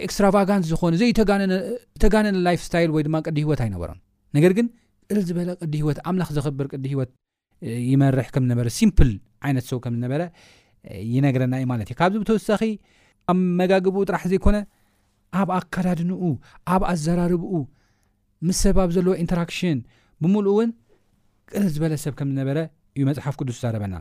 ኤክስትራቫጋንት 0.05 0.63
ዝኾኑ 0.71 0.93
ዘይተጋነነ 1.01 2.35
ላይፍስታይል 2.47 2.89
ወይ 2.95 3.03
ድማ 3.07 3.15
ቅዲ 3.27 3.37
ሂይወት 3.45 3.61
ኣይነበሮም 3.65 3.99
ነገር 4.37 4.51
ግን 4.57 4.67
እር 5.11 5.17
ዝበለ 5.27 5.49
ቅዲ 5.61 5.73
ሂወት 5.81 5.97
ኣምላኽ 6.09 6.29
ዘኸብር 6.37 6.67
ቅዲ 6.73 6.85
ሂወት 6.93 7.11
ይመርሕ 7.91 8.27
ከም 8.35 8.43
ዝነበረ 8.47 8.67
ሲምል 8.77 9.09
ዓይነት 9.45 9.65
ሰው 9.71 9.77
ከምዝነበረ 9.83 10.21
ይነግረና 11.13 11.53
እዩ 11.61 11.65
ማለት 11.71 11.87
እዩ 11.89 11.95
ካብዚ 11.99 12.15
ብተወሳኺ 12.21 12.61
ኣመጋግብኡ 13.31 14.01
ጥራሕ 14.09 14.23
ዘይኮነ 14.31 14.57
ኣብ 15.41 15.49
ኣከዳድንኡ 15.57 16.21
ኣብ 16.73 16.83
ኣዘራርብኡ 16.91 17.53
ምስ 18.47 18.59
ሰባብ 18.65 18.89
ዘለዎ 18.95 19.13
ኢንተራክሽን 19.23 19.79
ብምሉእ 20.23 20.49
እውን 20.53 20.69
ቅር 21.51 21.65
ዝበለ 21.75 21.93
ሰብ 22.03 22.13
ከም 22.19 22.27
ዝነበረ 22.33 22.57
እዩ 22.97 23.03
መፅሓፍ 23.09 23.35
ቅዱስ 23.41 23.59
ዛረበና 23.63 23.95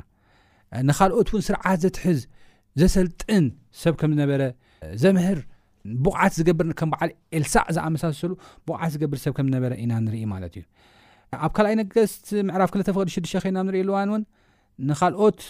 ንካልኦት 0.88 1.28
እውን 1.32 1.42
ስርዓት 1.48 1.78
ዘትሕዝ 1.84 2.20
ዘሰልጥን 2.80 3.44
ሰብ 3.82 3.94
ከም 4.00 4.10
ዝነበረ 4.16 4.42
ዘምህር 5.02 5.38
ቡቕዓት 6.06 6.32
ዝገብር 6.38 6.66
ከም 6.80 6.88
በዓል 6.94 7.10
ኤልሳዕ 7.38 7.66
ዝኣመሳሰሉ 7.76 8.32
ቡቕዓት 8.68 8.90
ዝገብር 8.94 9.18
ሰብ 9.26 9.32
ከም 9.36 9.46
ዝነበረ 9.50 9.72
ኢና 9.82 9.92
ንርኢ 10.06 10.24
ማለት 10.34 10.54
እዩ 10.60 10.64
ኣብ 11.46 11.52
ካልኣይ 11.56 11.74
ነገስቲ 11.80 12.28
ምዕራብ 12.48 12.68
2ልተ 12.74 12.88
ፈዲ 12.96 13.08
ሽዱሽ 13.14 13.32
ኮና 13.44 13.58
ብ 13.62 13.66
ንሪኢልዋን 13.66 14.08
እውን 14.10 14.22
ንካልኦት 14.88 15.40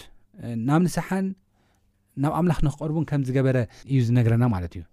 ናብ 0.67 0.79
ኒስሓን 0.85 1.25
ናብ 2.23 2.33
ኣምላኽ 2.39 2.59
ንክቀርቡን 2.67 3.05
ከም 3.09 3.21
ዝገበረ 3.27 3.57
እዩ 3.91 3.97
ዝነግረና 4.07 4.43
ማለት 4.55 4.73
እዩ 4.77 4.83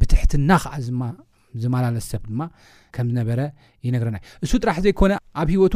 ብትሕቲ 0.00 0.32
ና 0.50 0.58
ከዓ 0.62 0.74
ዝመላለሰብ 1.62 2.22
ድማ 2.30 2.42
ከም 2.94 3.06
ዝነበረ 3.10 3.40
ይነግረና 3.86 4.16
እዩ 4.26 4.40
እሱ 4.46 4.52
ጥራሕ 4.62 4.78
ዘይኮነ 4.86 5.12
ኣብ 5.42 5.50
ሂወቱ 5.56 5.74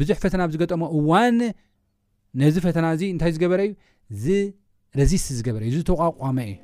ብዙሕ 0.00 0.16
ፈተና 0.24 0.40
ብዝገጠሞ 0.50 0.82
እዋን 0.98 1.38
ነዚ 2.42 2.54
ፈተና 2.66 2.86
እዚ 2.98 3.02
እንታይ 3.14 3.32
ዝገበረ 3.38 3.60
ዩ 3.68 3.72
ዝረዚስ 4.24 5.26
ዝገበረእዩ 5.38 5.72
ዝተቋቋመ 5.82 6.38
እዩ 6.52 6.54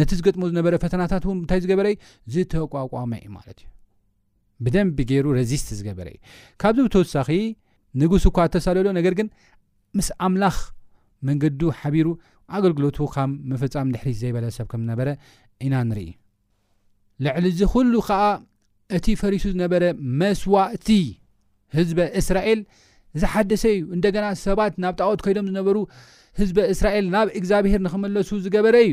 ነቲ 0.00 0.10
ዝገጥሞ 0.18 0.42
ዝነበረ 0.52 0.74
ፈተናታት 0.86 1.24
እ 1.28 1.32
እንታይ 1.42 1.60
ዝገበረዩ 1.64 1.94
ዝተቋቋመ 2.34 3.12
እዩ 3.22 3.30
ማለት 3.38 3.58
እዩ 3.64 3.74
ብደንቢ 4.64 4.98
ገይሩ 5.10 5.26
ረዚስት 5.38 5.68
ዝገበረ 5.78 6.08
እዩ 6.14 6.18
ካብዚ 6.62 6.78
ብተወሳኺ 6.86 7.28
ንጉስ 8.00 8.24
እኳ 8.30 8.38
ተሰለሎ 8.54 8.86
ነገር 8.98 9.14
ግን 9.18 9.28
ምስ 9.98 10.08
ኣምላኽ 10.26 10.56
መንገዲ 11.28 11.60
ሓቢሩ 11.80 12.08
ኣገልግሎቱ 12.56 12.98
ካም 13.14 13.30
ምፍፃም 13.50 13.88
ድሕሪ 13.94 14.10
ዘይበለ 14.22 14.46
ሰብ 14.58 14.66
ከም 14.72 14.80
ዝነበረ 14.84 15.08
ኢና 15.66 15.74
ንርኢ 15.90 16.08
ልዕሊ 17.24 17.44
እዚ 17.54 17.60
ኩሉ 17.72 17.92
ከዓ 18.08 18.20
እቲ 18.96 19.06
ፈሪሱ 19.22 19.44
ዝነበረ 19.54 19.84
መስዋእቲ 20.20 20.88
ህዝበ 21.76 21.98
እስራኤል 22.20 22.60
ዝሓደሰ 23.20 23.64
እዩ 23.76 23.82
እንደገና 23.96 24.24
ሰባት 24.46 24.74
ናብ 24.82 24.94
ጣቆት 25.00 25.20
ኮይዶም 25.26 25.46
ዝነበሩ 25.50 25.76
ህዝበ 26.40 26.58
እስራኤል 26.72 27.04
ናብ 27.14 27.28
እግዚኣብሄር 27.38 27.80
ንክመለሱ 27.86 28.30
ዝገበረ 28.44 28.76
እዩ 28.86 28.92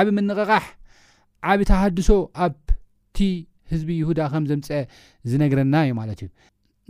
ዓብ 0.00 0.08
ምንቕቃሕ 0.16 0.64
ዓብ 1.52 1.60
ተሃድሶ 1.70 2.10
ኣብቲ 2.44 3.18
ህዝቢ 3.72 3.88
ይሁዳ 4.02 4.18
ከም 4.32 4.44
ዘምፀአ 4.50 4.80
ዝነግረና 5.30 5.74
እዩ 5.86 5.92
ማለት 6.00 6.18
እዩ 6.24 6.28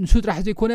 ንሱ 0.04 0.12
ጥራሕ 0.24 0.38
ዘይኮነ 0.46 0.72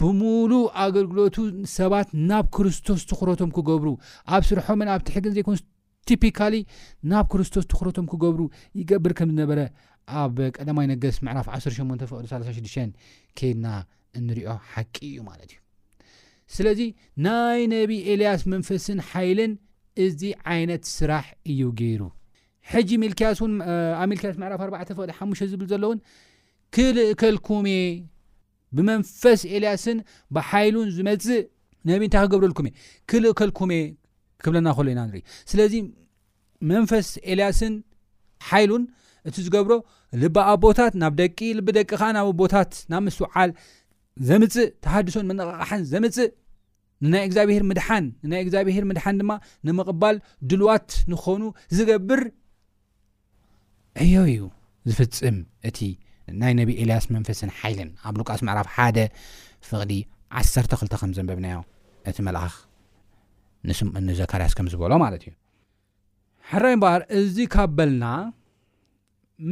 ብምሉእ 0.00 0.64
ኣገልግሎቱ 0.84 1.36
ሰባት 1.78 2.08
ናብ 2.30 2.46
ክርስቶስ 2.56 3.00
ትኽረቶም 3.10 3.50
ክገብሩ 3.56 3.88
ኣብ 4.34 4.42
ስርሖምን 4.48 4.90
ኣብቲሕግን 4.96 5.34
ዘይኮን 5.36 5.56
ትፒካሊ 6.08 6.54
ናብ 7.10 7.26
ክርስቶስ 7.32 7.64
ትኽረቶም 7.72 8.06
ክገብሩ 8.12 8.42
ይገብር 8.80 9.12
ከም 9.18 9.30
ዝነበረ 9.32 9.60
ኣብ 10.22 10.36
ቀዳማይ 10.56 10.86
ነገስ 10.92 11.16
መዕራፍ 11.26 11.48
18ቅዲ36 11.56 12.78
ከይድና 13.40 13.66
እንሪዮ 14.20 14.48
ሓቂ 14.74 14.94
እዩ 15.10 15.18
ማለት 15.30 15.50
እዩ 15.52 15.58
ስለዚ 16.54 16.80
ናይ 17.26 17.60
ነቢ 17.74 17.90
ኤልያስ 18.14 18.42
መንፈስን 18.54 19.00
ሓይልን 19.10 19.52
እዚ 20.06 20.20
ዓይነት 20.54 20.82
ስራሕ 20.96 21.26
እዩ 21.52 21.60
ገይሩ 21.80 22.02
ሕጂ 22.74 22.90
ሚልክያስ 23.02 23.38
ን 23.52 23.54
ኣብ 24.00 24.08
ሚልክያስ 24.10 24.36
ምዕራፍ 24.42 24.60
4 24.66 24.92
ቅ 24.96 25.08
ሓሙሽ 25.18 25.40
ዝብል 25.52 25.68
ዘሎውን 25.72 25.98
ክልእከልኩም 26.76 27.64
እ 27.76 27.80
ብመንፈስ 28.76 29.40
ኤልያስን 29.58 29.98
ብሓይሉን 30.36 30.88
ዝመፅእ 30.96 31.40
ነብ 31.88 32.02
እንታይ 32.06 32.22
ክገብረልኩምእ 32.28 32.74
ክልእከልኩምእ 33.10 33.84
ክብለናኸሎ 34.44 34.86
ኢና 34.92 35.00
ንርኢ 35.08 35.22
ስለዚ 35.50 35.74
መንፈስ 36.70 37.08
ኤልያስን 37.34 37.74
ሓይሉን 38.48 38.82
እቲ 39.28 39.36
ዝገብሮ 39.46 39.72
ልቢኣ 40.22 40.48
ቦታት 40.64 40.92
ናብ 41.00 41.12
ደቂልቢደቂ 41.20 41.88
ከዓ 41.90 42.02
ናብ 42.16 42.28
ቦታት 42.40 42.70
ናብ 42.92 43.02
ምስውዓል 43.06 43.50
ዘምፅእ 44.28 44.68
ተሓድሶን 44.84 45.26
መነቃቅሓን 45.30 45.82
ዘምፅእ 45.92 46.30
ንናይ 47.04 47.22
እግዚኣብሄር 47.26 47.62
ምድሓን 47.70 48.04
ንናይ 48.24 48.40
እግዚኣብሄር 48.44 48.84
ምድሓን 48.90 49.18
ድማ 49.20 49.32
ንምቕባል 49.66 50.16
ድልዋት 50.50 50.88
ንኾኑ 51.12 51.42
ዝገብር 51.76 52.20
ሕዮው 54.08 54.24
እዩ 54.28 54.42
ዝፍፅም 54.88 55.36
እቲ 55.68 55.78
ናይ 56.42 56.52
ነቢ 56.60 56.68
ኤልያስ 56.82 57.04
መንፈስን 57.14 57.50
ሓይልን 57.60 57.88
ኣብ 58.08 58.14
ሉቃስ 58.20 58.40
ምዕራፍ 58.46 58.68
1ደ 58.84 58.98
ፍቅዲ 59.68 59.92
1 60.42 60.60
2ልተ 60.74 60.94
ከም 61.00 61.10
ዘንበብናዮ 61.16 61.58
እቲ 62.10 62.16
መልኣኽ 62.28 62.54
ንሱም 63.68 63.88
ንዘካርያስ 64.06 64.52
ከም 64.58 64.68
ዝበሎ 64.72 64.92
ማለት 65.04 65.22
እዩ 65.26 65.32
ሕራይ 66.50 66.76
በኣር 66.82 67.02
እዚ 67.20 67.36
ካ 67.54 67.66
በልና 67.78 68.04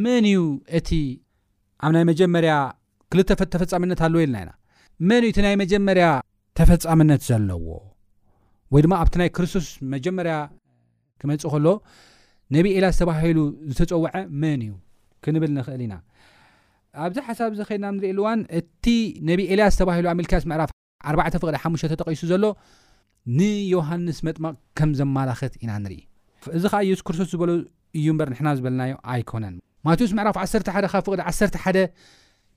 መን 0.04 0.24
እዩ 0.32 0.40
እቲ 0.78 0.90
ኣብ 1.84 1.92
ናይ 1.96 2.04
መጀመርያ 2.12 2.54
ክልተ 3.12 3.30
ተፈፃምነት 3.54 4.00
ኣለዎ 4.06 4.22
ኢልና 4.26 4.36
ኢና 4.44 4.48
መን 5.08 5.22
እዩ 5.26 5.30
እቲ 5.32 5.38
ናይ 5.48 5.54
መጀመርያ 5.64 6.06
ተፈፃምነት 6.60 7.22
ዘለዎ 7.30 7.66
ወይ 8.74 8.80
ድማ 8.86 8.94
ኣብቲ 9.02 9.14
ናይ 9.22 9.30
ክርስቶስ 9.36 9.66
መጀመርያ 9.96 10.36
ክመፅእ 11.20 11.50
ከሎ 11.52 11.66
ነቢ 12.56 12.66
ኤልያስ 12.76 12.96
ተባሂሉ 13.00 13.38
ዝተፀውዐ 13.72 14.10
መን 14.42 14.60
እዩ 14.66 14.72
ክንብል 15.24 15.50
ንኽእል 15.56 15.80
ኢና 15.86 15.94
ኣብዚ 17.04 17.18
ሓሳብ 17.26 17.50
ዚ 17.58 17.62
ኸይድና 17.68 17.86
ንርኢ 17.96 18.10
ልዋን 18.18 18.40
እቲ 18.58 18.84
ነቢ 19.30 19.40
ኤልያስ 19.52 19.74
ተባሂሉ 19.80 20.06
ኣሜልካስ 20.12 20.44
ምዕራፍ 20.50 20.70
4 21.12 21.38
ፍቅዲ 21.42 21.56
ሓሙሽተቀይሱ 21.62 22.22
ዘሎ 22.32 22.44
ንዮሃንስ 23.38 24.18
መጥማቕ 24.26 24.54
ከም 24.80 24.90
ዘማላኸት 25.00 25.54
ኢና 25.62 25.72
ንርኢ 25.84 26.00
እዚ 26.58 26.64
ከዓ 26.72 26.80
የሱስ 26.88 27.04
ክርስቶስ 27.08 27.28
ዝበሉ 27.32 27.50
እዩ 27.98 28.06
እምበር 28.12 28.28
ንሕና 28.32 28.48
ዝበልናዮ 28.58 28.94
ኣይኮነን 29.12 29.54
ማትዎስ 29.86 30.12
ምዕራፍ 30.18 30.36
11ደ 30.44 30.86
ካብ 30.92 31.02
ፍቅዲ 31.08 31.20
1 31.32 31.60
1ደ 31.64 31.78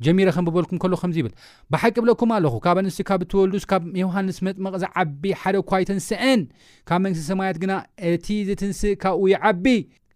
ጀሚረ 0.05 0.27
ከም 0.35 0.45
ብበልኩም 0.47 0.77
ከል 0.83 0.93
ከምዚ 1.01 1.17
ይብል 1.21 1.33
ብሓቂ 1.73 1.95
ብለኩም 2.03 2.29
ኣለኹ 2.35 2.53
ካብ 2.65 2.77
ኣንስቲ 2.81 3.01
ካብ 3.09 3.21
እትወልዱስ 3.25 3.63
ካብ 3.71 3.81
ዮሃንስ 4.01 4.37
መጥመቕ 4.47 4.73
ዝዓቢ 4.83 5.23
ሓደ 5.41 5.55
ኳይ 5.69 5.83
ተንስአን 5.89 6.41
ካብ 6.89 6.99
መንግስቲ 7.05 7.23
ሰማያት 7.31 7.57
ግና 7.63 7.73
እቲ 8.11 8.27
ዝትንስእ 8.47 8.93
ካብኡ 9.03 9.25
ይዓቢ 9.33 9.65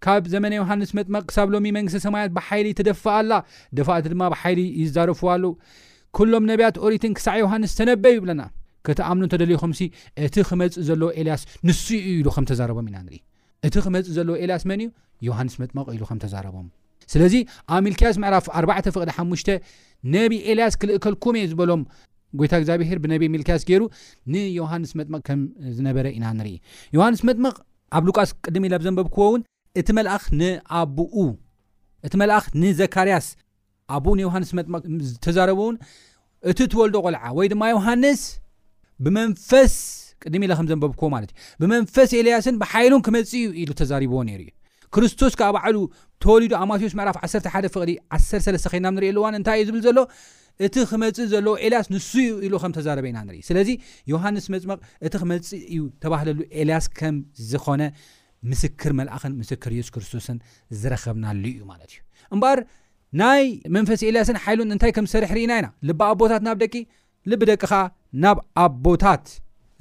ካብ 0.05 0.23
ዘመነ 0.33 0.53
ዮሃንስ 0.61 0.89
መጥመቕ 0.99 1.23
ክሳብ 1.29 1.47
ሎ 1.53 1.57
መንግስቲ 1.77 1.99
ሰማያት 2.07 2.31
ብሓይሊ 2.37 2.67
ትደፋ 2.79 3.03
ኣላ 3.19 3.31
ደፋእቲ 3.79 4.05
ድማ 4.13 4.23
ብሓይሊ 4.33 4.61
ይዘረፍዋሉ 4.81 5.43
ኩሎም 6.19 6.45
ነብያት 6.51 6.75
ኦሪትን 6.85 7.13
ክሳዕ 7.19 7.37
ዮሃንስ 7.45 7.71
ተነበብ 7.79 8.17
ብለና 8.23 8.41
ከተኣምኑእ 8.87 9.31
ተደልዩኹምሲ 9.33 9.79
እቲ 10.25 10.35
ክመፅ 10.49 10.73
ዘለዉ 10.89 11.09
ኤልያስ 11.21 11.43
ንስ 11.67 11.81
ኢሉ 12.13 12.25
ከም 12.37 12.47
ተዛረቦም 12.51 12.87
ኢና 12.91 12.97
ኢ 13.17 13.21
እቲ 13.67 13.75
ክመፅ 13.85 14.07
ዘለዎ 14.17 14.35
ኤልያስ 14.45 14.65
መን 14.71 14.81
እዩ 14.85 14.89
ዮሃንስ 15.29 15.53
መጥመቕ 15.63 15.85
ኢሉ 15.97 16.03
ከም 16.11 16.19
ተዛረቦም 16.25 16.67
ስለዚ 17.13 17.33
ኣብ 17.75 17.81
ሚልክያስ 17.87 18.15
ምዕራፍ 18.23 18.45
4 18.61 18.91
ፍቅዲ 18.95 19.09
5ሙሽ 19.21 19.41
ነቢ 20.15 20.31
ኤልያስ 20.51 20.73
ክልእከልኩም 20.81 21.35
እየ 21.39 21.49
ዝበሎም 21.51 21.83
ጎይታ 22.39 22.53
እግዚኣብሄር 22.61 22.97
ብነቢ 23.03 23.23
ሚልክያስ 23.35 23.61
ገይሩ 23.69 23.83
ንዮሃንስ 24.33 24.91
መጥምቕ 24.99 25.19
ከም 25.27 25.41
ዝነበረ 25.77 26.05
ኢና 26.17 26.25
ንርኢ 26.37 26.55
ዮሃንስ 26.97 27.21
መጥምቕ 27.29 27.53
ኣብ 27.97 28.03
ሉቃስ 28.09 28.29
ቅድሚ 28.45 28.63
ኢላ 28.69 28.75
ብዘንበብክዎ 28.81 29.23
እውን 29.29 29.41
እቲ 29.81 29.87
መልኣ 29.97 30.13
ንኣኡ 30.39 30.97
እቲ 32.07 32.13
መልኣ 32.21 32.37
ንዘካርያስ 32.63 33.27
ኣኡ 33.95 34.05
ንዮሃንስ 34.21 34.49
መጥምቅ 34.59 34.83
ዝተዛረብውን 35.11 35.75
እቲ 36.51 36.59
ትወልዶ 36.73 36.97
ቆልዓ 37.05 37.23
ወይ 37.37 37.47
ድማ 37.53 37.63
ዮሃንስ 37.75 38.21
ብመንፈስ 39.05 39.73
ቅድሚ 40.23 40.41
ኢላ 40.47 40.53
ከም 40.59 40.67
ዘንበብክዎ 40.71 41.07
ማለት 41.15 41.31
እዩ 41.33 41.39
ብመንፈስ 41.61 42.11
ኤልያስን 42.19 42.55
ብሓይሉን 42.61 43.01
ክመፅ 43.05 43.31
እዩ 43.39 43.47
ኢሉ 43.63 43.71
ተዛሪብዎ 43.79 44.19
ነይሩ 44.27 44.39
እዩ 44.45 44.51
ክርስቶስ 44.95 45.33
ካ 45.39 45.41
ኣባዕሉ 45.51 45.77
ተወሊዶ 46.23 46.53
ኣማቴዎስ 46.63 46.93
ምዕራፍ 46.97 47.17
11 47.21 47.67
ፍቅሊ 47.75 47.91
13 48.17 48.67
ኸይና 48.71 48.87
ንሪእየሉ 48.95 49.17
እዋን 49.21 49.35
እንታይ 49.39 49.57
እዩ 49.61 49.65
ዝብል 49.69 49.81
ዘሎ 49.85 49.99
እቲ 50.65 50.75
ክመፅእ 50.89 51.27
ዘለዎ 51.31 51.53
ኤልያስ 51.67 51.87
ንሱ 51.93 52.11
ኢሉ 52.47 52.53
ከም 52.63 52.73
ተዛረበና 52.77 53.17
ንርኢ 53.27 53.39
ስለዚ 53.49 53.69
ዮሃንስ 54.11 54.45
መፅመቕ 54.53 54.77
እቲ 55.05 55.13
ክመፅ 55.21 55.47
እዩ 55.71 55.79
ተባህለሉ 56.03 56.37
ኤልያስ 56.63 56.85
ከም 56.99 57.15
ዝኮነ 57.49 57.83
ምስክር 58.51 58.91
መልእኽን 58.99 59.33
ምስክር 59.41 59.71
የሱስ 59.77 59.91
ክርስቶስን 59.95 60.37
ዝረከብናሉ 60.81 61.43
እዩ 61.53 61.61
ማለት 61.71 61.89
እዩ 61.95 61.99
እምበኣር 62.35 62.61
ናይ 63.21 63.43
መንፈሲ 63.77 64.01
ኤልያስን 64.11 64.39
ሓይሉን 64.45 64.71
እንታይ 64.75 64.93
ከም 64.97 65.05
ዝሰርሒ 65.09 65.33
ርኢና 65.37 65.53
ኢና 65.59 65.67
ልቢ 65.89 66.01
ኣቦታት 66.11 66.41
ናብ 66.47 66.57
ደቂ 66.63 66.73
ልቢ 67.31 67.41
ደቂኻ 67.53 67.73
ናብ 68.25 68.39
ኣቦታት 68.65 69.25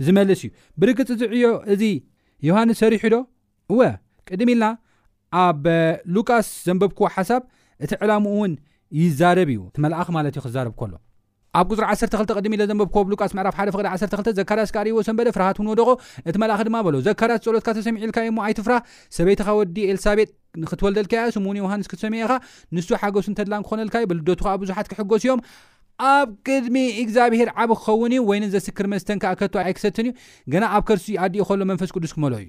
ዝመልስ 0.07 0.43
እዩ 0.47 0.51
ብርግፂ 0.83 1.09
ዝዕዮ 1.23 1.51
እዚ 1.75 1.83
ዮሃንስ 2.49 2.81
ሰሪሑ 2.85 3.05
ዶ 3.15 3.19
እወ 3.73 3.81
ቅድሚ 4.31 4.51
ኢልና 4.57 4.67
ኣብ 5.43 5.65
ሉቃስ 6.15 6.47
ዘንበብክዎ 6.67 7.07
ሓሳብ 7.15 7.43
እቲ 7.85 7.93
ዕላሙኡ 8.05 8.35
እውን 8.37 8.53
ይዛረብ 9.01 9.49
እዩ 9.55 9.61
እቲ 9.69 9.77
መልኣኽ 9.85 10.09
ማለት 10.17 10.35
እዩ 10.37 10.43
ክዛርብ 10.47 10.75
ከሎ 10.81 10.95
ኣብ 11.61 11.71
ፅር 11.79 11.85
12 11.95 12.33
ቅድሚ 12.39 12.53
ኢለ 12.57 12.63
ዘንበብክዎሉቃስ 12.71 13.33
ምዕራፍ 13.39 13.55
ሓደ 13.59 13.69
ቅ 13.75 13.77
2 13.89 14.15
ፍእስዩኤወሃሰንሱክዩ 14.39 14.93
ብዙሓክስዮምኣብቅሚ 26.25 26.81
ግኣብሄር 27.09 27.49
ዓብ 27.63 27.71
ክኸውንዩ 27.81 28.21
ወይ 28.31 28.39
ዘስክር 28.57 28.87
መስተ 28.95 29.09
ክ 29.23 29.31
ከ 29.41 29.49
ኣይክሰትንእዩ 29.65 30.13
ና 30.63 30.71
ኣብ 30.79 30.89
ርሲ 30.99 31.09
ሎ 31.61 31.63
መንፈስ 31.73 31.91
ቅዱስ 31.97 32.13
ክመ 32.17 32.25
እዩ 32.43 32.49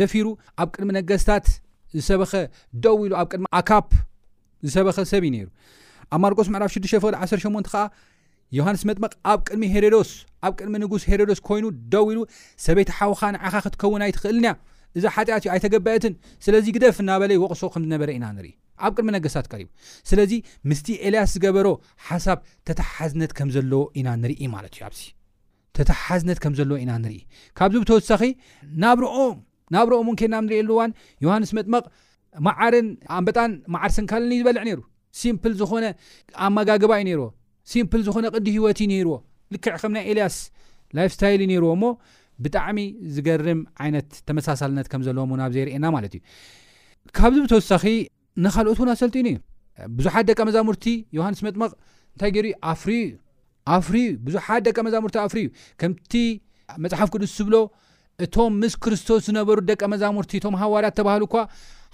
ደፊ 0.00 0.12
ሩ 0.24 0.28
ኣብ 0.62 0.68
ቅድሚ 0.74 0.90
ነገስታት 0.98 1.46
ዝሰበኸ 1.96 2.32
ደው 2.84 2.96
ኢሉ 3.06 3.12
ኣብ 3.20 3.26
ቅድሚ 3.32 3.46
ኣካፕ 3.60 3.88
ዝሰበኸ 4.66 4.96
ሰብዩ 5.12 5.28
ነይሩ 5.34 5.48
ኣብ 6.14 6.20
ማርቆስ 6.24 6.48
ምዕራፍ 6.54 6.70
6 6.74 6.92
18 7.46 7.70
ከዓ 7.72 7.82
ዮሃንስ 8.58 8.82
መጥመቕ 8.90 9.12
ኣብ 9.32 9.40
ቅድሚ 9.48 9.62
ሄሮዶስ 9.74 10.10
ኣብ 10.46 10.52
ቅድሚ 10.60 10.74
ንጉስ 10.82 11.04
ሄሮዶስ 11.12 11.40
ኮይኑ 11.48 11.64
ደው 11.94 12.06
ኢሉ 12.12 12.18
ሰበይቲ 12.66 12.90
ሓውካ 12.98 13.22
ንዓኻ 13.36 13.54
ክትከውን 13.64 14.04
ኣይትኽእልንያ 14.06 14.52
እዚ 14.98 15.04
ሓጢኣት 15.16 15.42
እዩ 15.46 15.50
ኣይተገበአትን 15.54 16.14
ስለዚ 16.46 16.64
ግደፍ 16.76 16.96
እናበለይ 17.04 17.38
ወቕሶ 17.44 17.62
ከምዝነበረ 17.76 18.08
ኢናኢ 18.18 18.50
ኣብ 18.86 18.92
ድሚ 18.98 19.08
ነገስታት 19.16 19.48
ቀሪቡ 19.54 19.68
ስለዚ 20.10 20.32
ምስቲ 20.72 20.88
ኤልያስ 21.08 21.32
ዝገበሮ 21.36 21.68
ሓሳብ 22.10 22.38
ተታሓሓዝነት 22.70 23.34
ከም 23.40 23.50
ዘለዎ 23.56 23.82
ኢና 24.00 24.08
ንርኢ 24.24 24.42
ማለት 24.56 24.72
እዩ 24.78 24.82
ኣዚ 24.90 25.00
ሓሓዝነትምዘ 25.78 26.60
ኢናኢካብዚ 26.84 27.76
ብወሳኺናብኦምናብ 27.88 29.86
ረኦምን 29.92 30.16
ናንሪኤየሉዋን 30.34 30.90
ዮሃንስ 31.24 31.50
መጥመቕ 31.58 31.84
ማዓርንኣበጣን 32.46 33.50
ማዓር 33.74 33.90
ስንካልን 33.96 34.32
እዩ 34.36 34.42
ዝበልዕ 34.44 34.66
ሩ 34.68 34.72
ምል 35.42 35.54
ዝኮነ 35.60 35.84
ኣመጋግባ 36.46 36.92
እዩ 37.04 37.14
ዎ 37.22 37.24
ም 37.86 37.88
ዝኮነ 38.08 38.24
ቅዲ 38.34 38.46
ሂወትዩ 38.56 38.86
ነዎ 38.92 39.10
ልክዕ 39.54 39.74
ከም 39.82 39.92
ናይ 39.96 40.04
ኤልያስ 40.10 40.36
ላፍስታይልዩ 40.96 41.46
ነርዎ 41.52 41.70
ሞ 41.82 41.84
ብጣዕሚ 42.44 42.78
ዝገርም 43.14 43.60
ዓይነት 43.84 44.08
ተመሳሳልነት 44.28 44.86
ከምዘለዎም 44.92 45.30
ብዘርእየና 45.50 45.84
ማትእዩካብዚ 45.94 47.36
ብተወሳኺ 47.46 47.84
ንልኦት 48.44 48.78
ውን 48.82 48.88
ኣሰል 48.94 49.10
እዩ 49.32 49.36
ብዙሓት 49.98 50.24
ደቂ 50.30 50.38
መዛሙርቲ 50.48 50.84
ዮሃንስ 51.18 51.40
መጥመቕ 51.48 51.70
እንታይ 52.14 52.30
ገሩ 52.36 52.46
ኣፍሪዩ 52.72 53.04
ኣፍሪ 53.76 53.96
ዩ 54.06 54.10
ብዙሓት 54.26 54.62
ደቂ 54.68 54.76
መዛሙርቲ 54.86 55.16
ኣፍሪ 55.26 55.38
እዩ 55.46 55.50
ከምቲ 55.80 56.12
መፅሓፍ 56.84 57.08
ቅዱስ 57.14 57.32
ዝብሎ 57.38 57.56
እቶም 58.24 58.52
ምስ 58.62 58.74
ክርስቶስ 58.84 59.20
ዝነበሩ 59.28 59.56
ደቀ 59.70 59.82
መዛሙርቲ 59.92 60.32
እቶም 60.40 60.54
ሃዋርያት 60.62 60.94
ተባህሉ 60.98 61.22
እኳ 61.28 61.36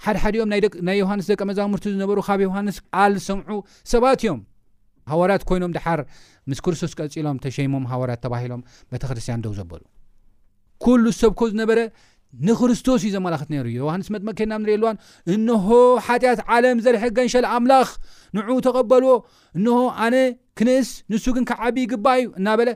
ሓድሓደዮም 0.05 0.49
ናይ 0.87 0.97
ዮሃንስ 1.01 1.25
ደቀ 1.31 1.41
መዛሙርቲ 1.49 1.85
ዝነበሩ 1.95 2.17
ካብ 2.27 2.41
ዮሃንስ 2.47 2.77
ዓል 3.01 3.13
ዝሰምዑ 3.19 3.55
ሰባት 3.93 4.19
እዮም 4.25 4.41
ሃዋርያት 5.11 5.43
ኮይኖም 5.49 5.71
ድሓር 5.77 5.99
ምስ 6.49 6.59
ክርስቶስ 6.65 6.91
ቀፂሎም 6.99 7.37
ተሸይሞም 7.45 7.85
ሃዋርያት 7.93 8.21
ተባሂሎም 8.25 8.61
ቤተክርስትያን 8.93 9.41
ደው 9.45 9.53
ዘበሉ 9.59 9.81
ኩሉ 10.85 11.03
ዝሰብኮ 11.15 11.41
ዝነበረ 11.53 11.79
ንክርስቶስ 12.47 13.01
እዩ 13.05 13.11
ዘመላኽት 13.15 13.47
ነይሩ 13.53 13.65
ዮ 13.75 13.79
ዮሃንስ 13.83 14.07
መጥመቅ 14.13 14.33
ኬናብ 14.39 14.59
ንሪእኤየኣልዋን 14.63 14.97
እንሆ 15.35 15.67
ሓጢኣት 16.07 16.39
ዓለም 16.55 16.77
ዘርሐገንሸለ 16.85 17.45
ኣምላኽ 17.55 17.89
ንዑኡ 18.37 18.57
ተቐበልዎ 18.65 19.13
እንሆ 19.59 19.75
ኣነ 20.05 20.15
ክንእስ 20.59 20.89
ንሱ 21.11 21.25
ግን 21.35 21.43
ከዓብይ 21.49 21.85
ግባ 21.93 22.07
እዩ 22.19 22.25
እና 22.39 22.47
በለ 22.61 22.69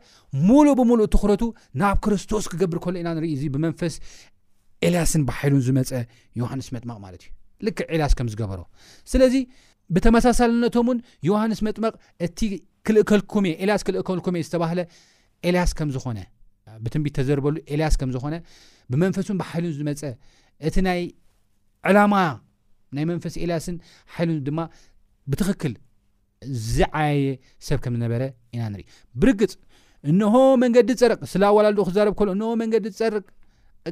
ሙሉእ 0.48 0.76
ብሙሉእ 0.80 1.08
እትኽረቱ 1.10 1.44
ናብ 1.82 1.98
ክርስቶስ 2.06 2.46
ክገብር 2.54 2.80
ከሉ 2.86 2.96
ኢና 3.04 3.10
ንርኢ 3.18 3.32
እዚ 3.38 3.44
ብመንፈስ 3.56 3.96
ኤልያስን 4.88 5.22
ባሓሉን 5.30 5.64
ዝመፀ 5.70 5.92
ዮሃንስ 6.42 6.68
መጥመቕ 6.76 6.98
ማለት 7.06 7.24
እዩ 7.26 7.32
ልክዕ 7.68 7.86
ኤልያስ 7.96 8.14
ከም 8.20 8.28
ዝገበሮ 8.32 8.62
ስለዚ 9.12 9.36
ብተመሳሳልነቶም 9.96 10.88
እውን 10.90 11.00
ዮሃንስ 11.30 11.60
መጥመቕ 11.68 11.94
እቲ 12.28 12.40
ክልእከልኩምእየ 12.88 13.56
ኤልያስ 13.64 13.82
ክልእከልኩም 13.88 14.36
እየ 14.40 14.48
ዝተባሃለ 14.48 14.80
ኤልያስ 15.50 15.72
ከም 15.80 15.90
ዝኾነ 15.96 16.20
ብትንቢት 16.84 17.14
ተዘርበሉ 17.18 17.56
ኤልያስ 17.74 17.96
ከም 18.00 18.10
ዝኾነ 18.16 18.36
ብመንፈሱን 18.92 19.38
ብሓሉን 19.42 19.74
ዝመፀ 19.78 20.00
እቲ 20.68 20.76
ናይ 20.88 21.02
ዕላማ 21.90 22.16
ናይ 22.96 23.06
መንፈሲ 23.12 23.36
ኤልያስን 23.46 23.76
ሓይሉን 24.16 24.38
ድማ 24.48 24.60
ብትኽክል 25.32 25.74
ዝዓየየ 26.76 27.28
ሰብ 27.68 27.80
ከም 27.84 27.94
ዝነበረ 27.98 28.24
ኢና 28.56 28.64
ንርኢ 28.74 28.86
ብርግፅ 29.22 29.54
እንሆ 30.12 30.34
መንገዲ 30.64 30.90
ፀርቅ 31.02 31.20
ስለ 31.34 31.44
ኣዋላሉዶኡ 31.52 31.86
ክዛረብ 31.92 32.14
ኮሎ 32.20 32.30
እሆ 32.40 32.50
መንገዲ 32.62 32.86
ፀርቅ 33.02 33.26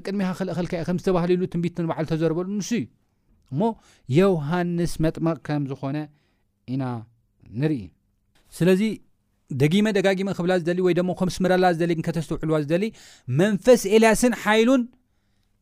ቅድሚካ 0.06 0.30
ክልእ 0.40 0.54
ኸልከእ 0.58 0.84
ከም 0.88 0.98
ዝተባህልሉ 1.02 1.42
ትንቢት 1.54 1.78
ንባዓሉ 1.84 2.06
ተዘርበሉ 2.12 2.48
ንስ 2.58 2.70
እዩ 2.80 2.84
እሞ 3.54 3.62
ዮውሃንስ 4.18 4.94
መጥመቕ 5.06 5.38
ከም 5.48 5.64
ዝኮነ 5.72 5.98
ኢና 6.74 6.84
ንርኢ 7.62 7.80
ስለዚ 8.58 8.82
ደጊመ 9.62 9.88
ደጋጊመ 9.98 10.30
ክብላ 10.38 10.54
ዝደሊ 10.62 10.80
ወይ 10.88 10.94
ሞ 11.08 11.12
ከም 11.20 11.30
ስምረላ 11.36 11.66
ዝደሊን 11.76 12.02
ከተስተውዕልዋ 12.08 12.58
ዝደሊ 12.66 12.86
መንፈስ 13.42 13.82
ኤልያስን 13.96 14.34
ሓይሉን 14.44 14.82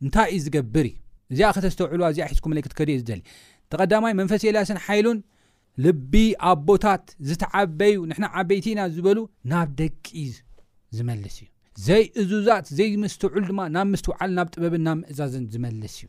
እንታይ 0.06 0.28
እዩ 0.36 0.40
ዝገብር 0.46 0.88
እዩ 0.92 0.98
እዚኣ 1.34 1.48
ከተስተውዕልዋ 1.58 2.08
እዚ 2.14 2.20
ሒዝኩ 2.32 2.46
መለክት 2.52 2.74
ከዲእዩ 2.80 3.00
ዝደሊ 3.04 3.22
ተቐዳማይ 3.72 4.14
መንፈስ 4.20 4.44
ኤልያስን 4.50 4.80
ሓይሉን 4.86 5.18
ልቢ 5.86 6.14
ኣ 6.50 6.54
ቦታት 6.68 7.04
ዝተዓበዩ 7.30 7.96
ንሕና 8.12 8.26
ዓበይቲ 8.40 8.66
ኢና 8.74 8.82
ዝበሉ 8.96 9.20
ናብ 9.54 9.70
ደቂ 9.82 10.08
ዝመልስ 10.98 11.36
እዩ 11.44 11.48
ዘይ 11.88 12.04
እዙዛት 12.22 12.66
ዘይ 12.78 12.90
ምስትውዕሉ 13.04 13.44
ድማ 13.52 13.62
ናብ 13.76 13.88
ምስትውዓል 13.94 14.32
ናብ 14.38 14.48
ጥበብን 14.56 14.84
ናብ 14.88 14.98
ምእዛዝን 15.02 15.46
ዝመልስ 15.54 15.96
እዩ 16.04 16.08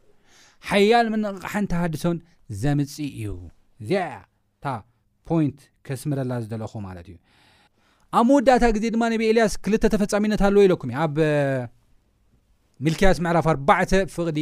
ሓያል 0.71 1.07
መነቕቕሓን 1.12 1.66
ተሃድሶን 1.73 2.19
ዘምፅ 2.62 2.95
እዩ 3.21 3.25
እዚ 3.83 3.90
እታ 4.09 4.66
ፖንት 5.29 5.59
ከስምረላ 5.88 6.33
ዝደለኹ 6.45 6.73
ማለት 6.87 7.07
እዩ 7.11 7.16
ኣብ 8.18 8.25
መወዳእታ 8.29 8.64
ግዜ 8.77 8.85
ድማ 8.94 9.03
ነቢ 9.12 9.23
ኤልያስ 9.33 9.53
ክልተ 9.64 9.85
ተፈፃሚነት 9.92 10.40
ኣለዎ 10.46 10.62
ኢለኩም 10.66 10.88
እ 10.92 10.96
ኣብ 11.03 11.16
ሚልክያስ 12.85 13.18
ምዕራፍ 13.25 13.46
4ባዕ 13.53 13.79
ፍቕዲ 14.14 14.40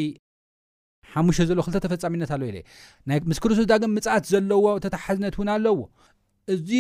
ሓሙ 1.13 1.27
ዘሎ 1.51 1.59
2ልተ 1.67 1.77
ተፈፃሚነት 1.85 2.31
ኣለወ 2.35 2.47
ኢለ 2.51 2.59
ምስ 3.31 3.39
ክርስቶስ 3.43 3.67
ዳግም 3.73 3.93
ምጽኣት 3.97 4.25
ዘለዎ 4.33 4.65
ተታሓዝነት 4.85 5.35
እውን 5.39 5.49
ኣለዎ 5.57 5.75
እዚ 6.57 6.71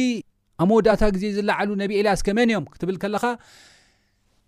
ኣብ 0.62 0.68
መወዳእታ 0.70 1.02
ግዜ 1.16 1.24
ዝላዓሉ 1.36 1.70
ነቢ 1.82 1.90
ኤልያስ 2.00 2.20
ከመን 2.28 2.48
እዮም 2.52 2.66
ክትብል 2.72 2.96
ከለኻ 3.02 3.24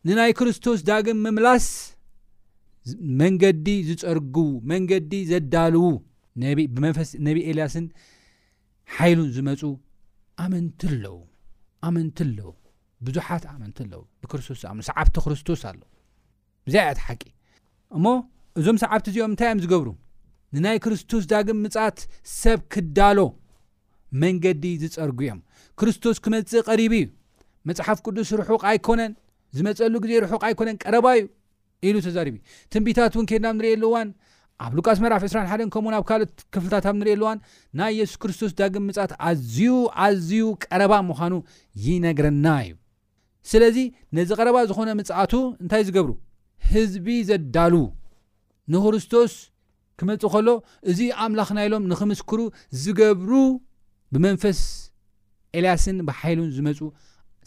ንናይ 0.09 0.33
ክርስቶስ 0.38 0.81
ዳግም 0.90 1.18
ምምላስ 1.26 1.66
መንገዲ 3.20 3.66
ዝፀርግቡ 3.88 4.37
መንገዲ 4.72 5.12
ዘዳልው 5.33 5.88
ነቢ 7.29 7.38
ኤልያስን 7.53 7.87
ሓይሉን 8.96 9.29
ዝመፁ 9.38 9.61
ኣመንቲኣለዉ 10.44 11.14
ኣመንቲ 11.88 12.19
ኣለው 12.27 12.51
ብዙሓት 13.07 13.45
ኣመንት 13.53 13.77
ኣለው 13.85 14.03
ብክርስቶስ 14.23 14.59
ሰዓብቲ 14.88 15.16
ክርስቶስ 15.27 15.61
ኣለው 15.71 15.88
ብዚያት 16.69 16.99
ሓቂ 17.07 17.23
እሞ 17.97 18.07
እዞም 18.61 18.79
ሰዓብቲ 18.83 19.07
እዚኦም 19.12 19.31
እንታይ 19.33 19.49
እዮም 19.51 19.62
ዝገብሩ 19.64 19.88
ንናይ 20.55 20.79
ክርስቶስ 20.85 21.23
ዳግም 21.33 21.59
ምጻት 21.64 21.99
ሰብ 22.40 22.61
ክዳሎ 22.75 23.19
መንገዲ 24.23 24.64
ዝፀርጉ 24.83 25.19
እዮም 25.27 25.40
ክርስቶስ 25.81 26.16
ክመፅእ 26.25 26.64
ቀሪቡ 26.69 26.95
እዩ 27.01 27.07
መፅሓፍ 27.69 27.99
ቅዱስ 28.07 28.29
ርሑቕ 28.40 28.62
ኣይኮነን 28.71 29.12
ዝመፀሉ 29.59 29.95
ግዜ 30.05 30.12
ርሑቕ 30.25 30.43
ኣይኮነን 30.49 30.77
ቀረባ 30.83 31.07
እዩ 31.19 31.25
ኢሉ 31.88 31.97
ተዛሪቡ 32.07 32.37
ትንቢታት 32.73 33.12
እውን 33.16 33.27
ኬድናብ 33.31 33.55
ንርኤየሉዋን 33.59 34.09
ኣብ 34.64 34.73
ሉቃስ 34.79 34.99
መራፍ 35.03 35.23
2ራ1ን 35.27 35.68
ከምኡኡ 35.75 35.96
ኣብ 35.99 36.05
ካልኦት 36.09 36.33
ክፍልታት 36.55 36.85
ኣብ 36.88 36.94
እንሪኢለዋን 36.99 37.38
ናይ 37.79 37.92
የሱስ 37.99 38.16
ክርስቶስ 38.23 38.51
ዳግም 38.59 38.85
ምጽኣት 38.88 39.12
ኣዝዩ 39.29 39.59
ኣዝዩ 40.07 40.33
ቀረባ 40.64 40.92
ምዃኑ 41.11 41.33
ይነግረና 41.85 42.46
እዩ 42.64 42.73
ስለዚ 43.51 43.77
ነዚ 44.18 44.29
ቀረባ 44.40 44.57
ዝኾነ 44.70 44.90
ምፅኣቱ 45.01 45.33
እንታይ 45.62 45.85
ዝገብሩ 45.88 46.12
ህዝቢ 46.75 47.07
ዘዳሉ 47.31 47.75
ንክርስቶስ 48.75 49.33
ክመፅእ 50.01 50.31
ከሎ 50.35 50.49
እዚ 50.90 51.01
ኣምላኽ 51.25 51.49
ናኢሎም 51.59 51.87
ንኽምስክሩ 51.92 52.40
ዝገብሩ 52.85 53.33
ብመንፈስ 54.14 54.61
ኤልያስን 55.59 55.99
ብሓይሉን 56.11 56.51
ዝመፁ 56.59 56.79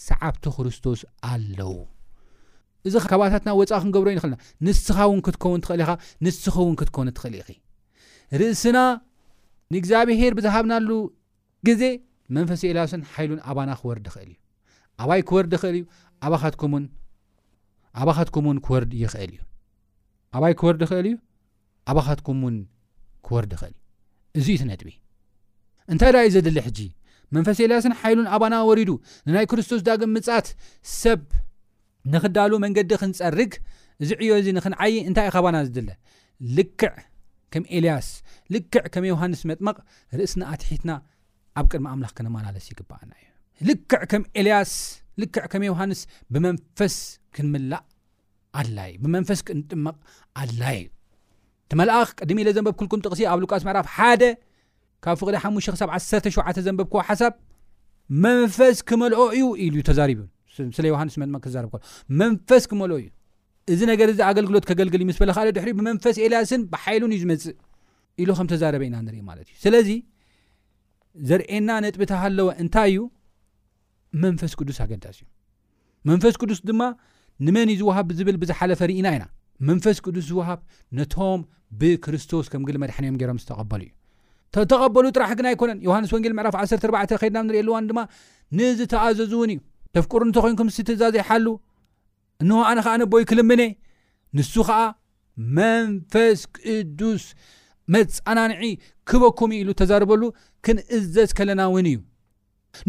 ሰዓብቲ 0.09 0.45
ክርስቶስ 0.57 1.01
ኣለዉ 1.31 1.71
እዚ 2.87 2.95
ከባታትና 3.11 3.49
ወፃኢ 3.59 3.79
ክንገብሮ 3.83 4.07
ዩንኽእልና 4.13 4.35
ንስኻ 4.67 4.97
እውን 5.07 5.19
ክትከውን 5.25 5.59
እትኽእል 5.61 5.79
ኢኻ 5.83 5.89
ንስኸ 6.25 6.55
እውን 6.63 6.75
ክትከውን 6.79 7.07
እትኽእል 7.11 7.33
ኢ 7.49 7.51
ርእስና 8.39 8.77
ንእግዚኣብሄር 9.73 10.31
ብዝሃብናሉ 10.37 10.89
ግዜ 11.67 11.83
መንፈሰ 12.35 12.61
ኤላስን 12.71 13.01
ሓይሉን 13.13 13.39
ኣባና 13.51 13.69
ክወርዲ 13.81 14.05
ይኽእል 14.09 14.29
እዩ 14.31 14.35
ኣባይ 15.03 15.21
ክወርድ 15.29 15.51
ይኽእል 15.55 15.75
እዩ 15.77 15.83
ኣትኩኣባኻትኩምውን 16.49 18.57
ክወርድ 18.67 18.91
ይኽእል 19.03 19.31
እዩ 19.35 19.41
ኣባይ 20.37 20.53
ክወርድ 20.61 20.81
ይኽእል 20.85 21.05
እዩ 21.11 21.15
ኣባኻትኩም 21.91 22.39
ውን 22.47 22.57
ክወርድ 23.27 23.51
ይኽእል 23.55 23.75
እዩ 23.75 23.81
እዚዩ 24.39 24.55
ትነጥብ 24.63 24.87
እንታይ 25.93 26.11
ዳ 26.15 26.17
ዩ 26.25 26.27
ዘድሊ 26.35 26.57
ሕጂ 26.67 26.79
መንፈሰ 27.35 27.59
ላስን 27.69 27.93
ሓይሉን 28.01 28.27
ኣባና 28.35 28.55
ወሪዱ 28.69 28.89
ንናይ 29.27 29.45
ክርስቶስ 29.51 29.79
ዳግም 29.87 30.09
ምፅት 30.15 30.47
ሰብ 30.99 31.19
ንኽዳሉ 32.13 32.51
መንገዲ 32.63 32.91
ክንፀርግ 33.01 33.51
እዚ 34.03 34.09
ዕዮ 34.23 34.31
እዚ 34.41 34.47
ንክንዓይ 34.57 34.93
እንታይ 35.09 35.27
ኢ 35.29 35.31
ኸባና 35.35 35.55
ዝድለ 35.67 35.89
ልክዕ 36.57 36.95
ከም 37.53 37.63
ኤልያስ 37.77 38.07
ልክዕ 38.53 38.85
ከም 38.93 39.03
ዮሃንስ 39.11 39.41
መጥመቕ 39.49 39.77
ርእስና 40.19 40.41
ኣትሒትና 40.53 40.91
ኣብ 41.59 41.65
ቅድሚ 41.71 41.85
ኣምላኽ 41.93 42.11
ክነማላለስ 42.17 42.65
ይግባኣና 42.71 43.11
እዩ 43.21 43.27
ልክዕ 43.69 44.01
ከም 44.11 44.23
ኤልያስ 44.41 44.73
ልክዕ 45.21 45.43
ከም 45.53 45.63
ዮሃንስ 45.71 45.99
ብመንፈስ 46.33 46.95
ክምላእ 47.37 48.91
ብመንፈስ 49.03 49.39
ክንጥመቕ 49.49 49.95
ኣላይዩ 50.41 50.85
ትመልኣኽ 51.71 52.09
ቅድሚ 52.21 52.37
ኢለ 52.43 52.49
ዘንበብ 52.57 52.75
ክልኩም 52.79 53.01
ጥቕሲ 53.05 53.21
ኣብ 53.33 53.39
ሉቃስ 53.43 53.63
ምዕራፍ 53.67 53.87
ሓደ 53.95 54.23
ካብ 55.05 55.15
ፍቕደ 55.21 55.35
ሓሙሽ 55.45 55.65
ክሳብ 55.75 55.89
1ሸተ 55.97 56.59
ዘንበብ 56.67 56.87
ክዎ 56.93 56.99
ሓሳብ 57.09 57.33
መንፈስ 58.25 58.77
ክመልኦ 58.89 59.21
እዩ 59.37 59.45
ኢሉዩ 59.65 59.81
ተዛቡ 59.89 60.09
ስለ 60.77 60.85
ዮሃንስ 60.93 61.15
ክዛርብ 61.45 61.73
መንፈስ 62.21 62.63
ክመል 62.71 62.91
እዩ 63.01 63.05
እዚ 63.73 63.81
ነገር 63.91 64.07
ዚ 64.17 64.21
ኣገልግሎት 64.29 64.65
ከገልግል 64.69 65.01
ዩ 65.03 65.05
ምስ 65.09 65.17
በለካለ 65.21 65.49
ድሪ 65.57 65.69
ብመንፈስ 65.79 66.15
ኤልያስን 66.25 66.61
ብሓይሉን 66.71 67.11
ዩ 67.15 67.19
ዝመፅእ 67.21 67.53
ኢሉ 68.21 68.29
ከም 68.37 68.47
ተዛረበ 68.51 68.83
ኢና 68.87 68.95
ንርኢ 69.05 69.21
ማለት 69.29 69.45
እዩ 69.51 69.55
ስለዚ 69.65 69.89
ዘርኤየና 71.29 71.69
ነጥቢታ 71.85 72.11
ሃለወ 72.23 72.47
እንታይ 72.63 72.89
እዩ 72.91 72.99
መንፈስ 74.23 74.53
ቅዱስ 74.59 74.79
ኣገዳስ 74.85 75.17
እዩ 75.21 75.27
መንፈስ 76.11 76.35
ቅዱስ 76.41 76.59
ድማ 76.69 76.81
ንመን 77.47 77.69
እዩ 77.75 77.79
ዝውሃብ 77.81 78.09
ዝብል 78.19 78.37
ብዝሓለፈርኢና 78.43 79.07
ኢና 79.17 79.25
መንፈስ 79.69 79.97
ቅዱስ 80.07 80.25
ዝውሃብ 80.31 80.59
ነቶም 80.99 81.41
ብክርስቶስ 81.81 82.47
ከም 82.53 82.63
ግል 82.69 82.77
መድሓኒዮም 82.83 83.17
ገሮም 83.21 83.39
ዝተቐበሉ 83.43 83.81
እዩ 83.89 83.93
ተተቐበሉ 84.55 85.05
ጥራሕ 85.17 85.29
ግን 85.37 85.47
ኣይኮነን 85.51 85.79
ዮሃንስ 85.87 86.09
ወንጌል 86.15 86.33
ምዕራፍ 86.39 86.55
14 86.65 87.19
ከድናብ 87.21 87.45
ንኤልዋ 87.51 87.77
ድማ 87.91 88.01
ንዝተኣዘዙ 88.59 89.31
እውን 89.39 89.51
እዩ 89.55 89.59
ተፍቅሩ 89.95 90.21
እንተ 90.27 90.37
ኮይኑኩ 90.43 90.61
ምስሊ 90.67 90.81
ትእዛዝ 90.89 91.15
ይሓሉ 91.21 91.47
እንሆ 92.43 92.55
ኣነ 92.69 92.77
ከዓነቦይ 92.85 93.23
ክልምነ 93.29 93.61
ንሱ 94.37 94.53
ከዓ 94.67 94.79
መንፈስ 95.59 96.39
ቅዱስ 96.57 97.23
መፀናንዒ 97.93 98.63
ክበኩም 99.09 99.51
ኢሉ 99.59 99.69
ተዛርበሉ 99.81 100.23
ክንእዘዝ 100.65 101.31
ከለና 101.37 101.61
እውን 101.71 101.87
እዩ 101.91 101.99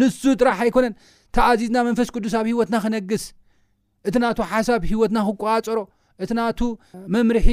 ንሱ 0.01 0.23
ጥራሕ 0.40 0.59
ኣይኮነን 0.67 0.95
ተኣዚዝና 1.37 1.77
መንፈስ 1.88 2.09
ቅዱስ 2.17 2.35
ኣብ 2.40 2.47
ሂይወትና 2.51 2.77
ክነግስ 2.85 3.25
እቲ 4.09 4.17
ናቱ 4.25 4.38
ሓሳብ 4.53 4.81
ሂወትና 4.90 5.19
ክቋቃፀሮ 5.29 5.79
እቲ 6.25 6.31
ናቱ 6.38 6.61
መምርሒ 7.14 7.49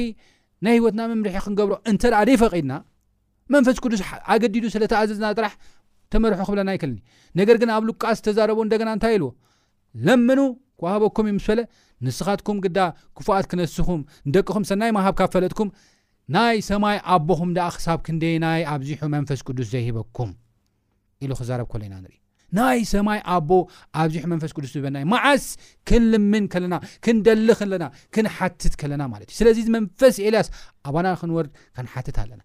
ናይ 0.64 0.74
ሂወትና 0.82 1.00
መምርሒ 1.12 1.36
ክንገብሮ 1.46 1.74
እንተ 1.90 2.02
ደኣ 2.14 2.20
ደይ 2.28 2.36
ፈቒድና 2.42 2.72
መንፈስ 3.54 3.76
ቅዱስ 3.84 4.00
ኣገዲዱ 4.34 4.64
ስለ 4.74 4.82
ተኣዚዝና 4.92 5.26
ጥራሕ 5.38 5.52
ተመርሑ 6.12 6.38
ክብለናይ 6.48 6.76
ክልኒ 6.82 6.98
ነገር 7.40 7.56
ግን 7.62 7.70
ኣብ 7.76 7.82
ሉቃስ 7.88 8.16
ዝተዛረቡ 8.20 8.58
እንደገና 8.66 8.88
እንታይ 8.96 9.14
ኢልዎ 9.16 9.28
ለምኑ 10.06 10.40
ክዋሃበኩም 10.80 11.26
እዩምስ 11.30 11.46
በለ 11.50 11.60
ንስኻትኩም 12.06 12.56
ግዳ 12.64 12.78
ክፉኣት 13.18 13.46
ክነስኹም 13.50 14.00
ንደቅኹም 14.28 14.64
ሰናይ 14.70 14.90
ማሃብካ 14.98 15.20
ብፈለጥኩም 15.30 15.68
ናይ 16.36 16.56
ሰማይ 16.70 16.96
ኣቦኹም 17.14 17.50
ደኣ 17.56 17.66
ክሳብ 17.76 17.98
ክንደናይ 18.06 18.62
ኣብዚሑ 18.74 19.02
መንፈስ 19.16 19.40
ቅዱስ 19.48 19.68
ዘይሂበኩም 19.74 20.30
ኢሉ 21.24 21.32
ክዛረብ 21.40 21.66
ለኢና 21.80 21.94
ንኢ 22.06 22.14
ናይ 22.58 22.80
ሰማይ 22.92 23.20
ኣቦ 23.34 23.50
ኣብዚሑ 24.00 24.24
መንፈስ 24.32 24.50
ቅዱስ 24.56 24.70
ዝበናዩ 24.76 25.04
ማዓስ 25.12 25.44
ክንልምን 25.88 26.44
ከለና 26.52 26.74
ክንደል 27.04 27.48
ከለና 27.60 27.84
ክንሓትት 28.14 28.74
ከለና 28.80 29.02
ማለት 29.12 29.28
እዩ 29.32 29.36
ስለዚ 29.40 29.58
መንፈስ 29.76 30.16
ኤልያስ 30.28 30.48
ኣና 30.90 31.06
ክንወርድ 31.20 31.52
ክንሓትት 31.76 32.18
ኣለና 32.24 32.40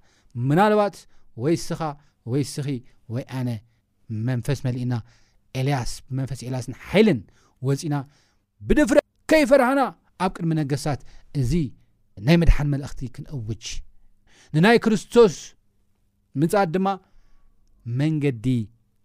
ናልባት 0.60 0.95
ወይስኻ 1.45 1.82
ወይ 2.32 2.41
ስኺ 2.53 2.67
ወይ 3.13 3.24
ኣነ 3.39 3.50
መንፈስ 4.30 4.60
መሊእና 4.65 4.93
ኤልያስ 5.60 5.91
መንፈስ 6.17 6.39
ኤልያስን 6.48 6.76
ሓይልን 6.89 7.20
ወፂና 7.67 7.96
ብድፍረ 8.67 8.98
ከይፈርሕና 9.32 9.82
ኣብ 10.26 10.32
ቅድሚ 10.36 10.52
ነገስታት 10.62 11.02
እዚ 11.41 11.52
ናይ 12.28 12.38
መድሓን 12.41 12.70
መልእኽቲ 12.74 13.02
ክንእውጅ 13.15 13.65
ንናይ 14.56 14.78
ክርስቶስ 14.86 15.36
ምፃኣት 16.41 16.70
ድማ 16.76 16.88
መንገዲ 18.02 18.48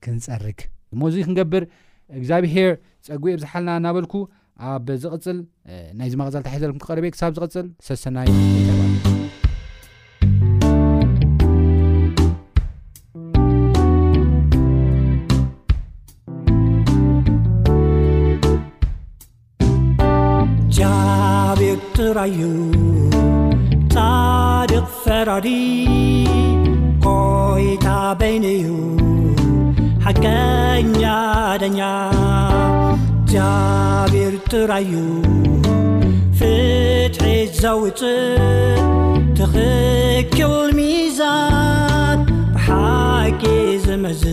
ክንፀርግ 0.05 0.59
እሞእዚ 0.95 1.17
ክንገብር 1.27 1.65
እግዚኣብሄር 2.21 2.73
ፀጉቢ 3.09 3.33
ብዝሓልና 3.37 3.75
እናበልኩ 3.83 4.15
ኣብ 4.73 4.89
ዝቕፅል 5.05 5.39
ናይዚ 6.01 6.15
መቐፀልት 6.23 6.51
ሓዘኩም 6.55 6.81
ክቐርበየ 6.85 7.15
ክሳብ 7.15 7.33
ዝቕፅል 7.39 7.69
ሰሰናይ 7.89 8.29
ytadik 22.29 24.87
feradi 25.03 25.65
koita 27.03 28.15
beynyu 28.21 28.77
hakenyadanya 30.05 31.95
jabir 33.33 34.35
tryu 34.51 35.05
fit 36.39 37.15
e 37.23 37.25
zwt 37.61 38.03
tkkl 39.37 40.69
mzat 40.79 42.21
bhak 42.55 43.43
zemez 43.85 44.25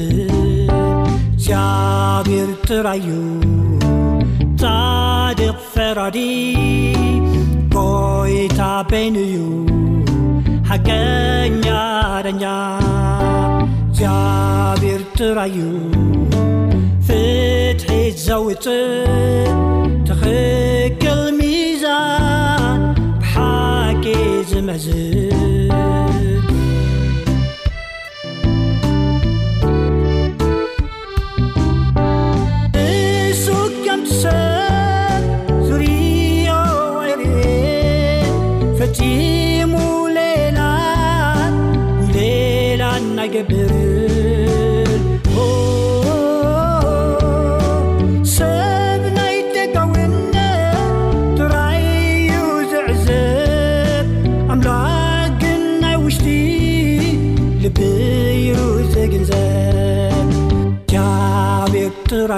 jabir 1.46 2.50
tryu 2.68 3.24
radi 5.96 6.54
koytabenእyu 7.74 9.48
hkenya 10.70 11.84
denya 12.26 12.58
zabirtrayu 14.00 15.72
fitሒ 17.08 17.86
zewit 18.26 18.66
txikl 20.06 21.20
mza 21.38 22.00
bhak 23.34 24.04
zemezi 24.50 25.06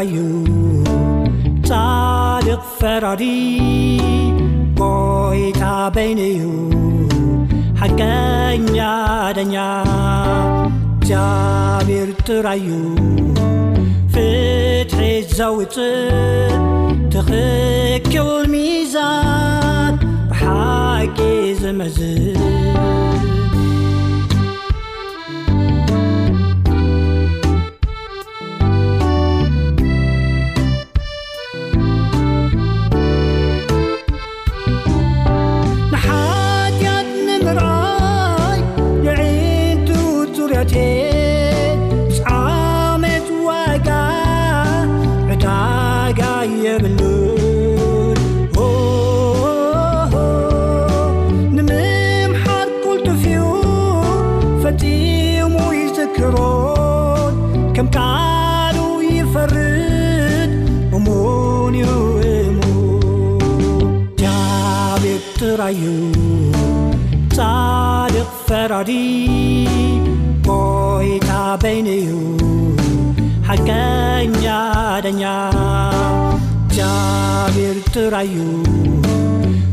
ዩ 0.10 0.16
çdq 1.70 2.56
ፈራd 2.80 3.22
kይt 4.80 5.62
byn 5.96 6.20
እዩ 6.30 6.42
ሓገኛa 7.80 8.92
dኛa 9.38 9.68
jaብr 11.10 12.10
tራእዩ 12.26 12.70
ፍtሒ 14.14 14.98
ዘውፅ 15.38 15.74
ትኽkውlሚዛn 17.12 19.94
ብሓቂ 20.32 21.18
ዝmዝ 21.62 21.98
zadق 67.38 68.30
ferad 68.48 68.90
koይt 70.48 71.26
beyn 71.62 71.88
እy 71.98 72.04
hk 73.48 73.70
yadnya 74.46 75.38
jabr 76.78 77.78
tryu 77.94 78.50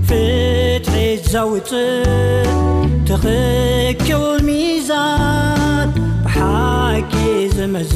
ftሒ 0.09 0.91
zwt 1.33 1.73
tkl 3.09 4.37
mzan 4.47 5.89
bhk 6.25 7.13
zemz 7.57 7.93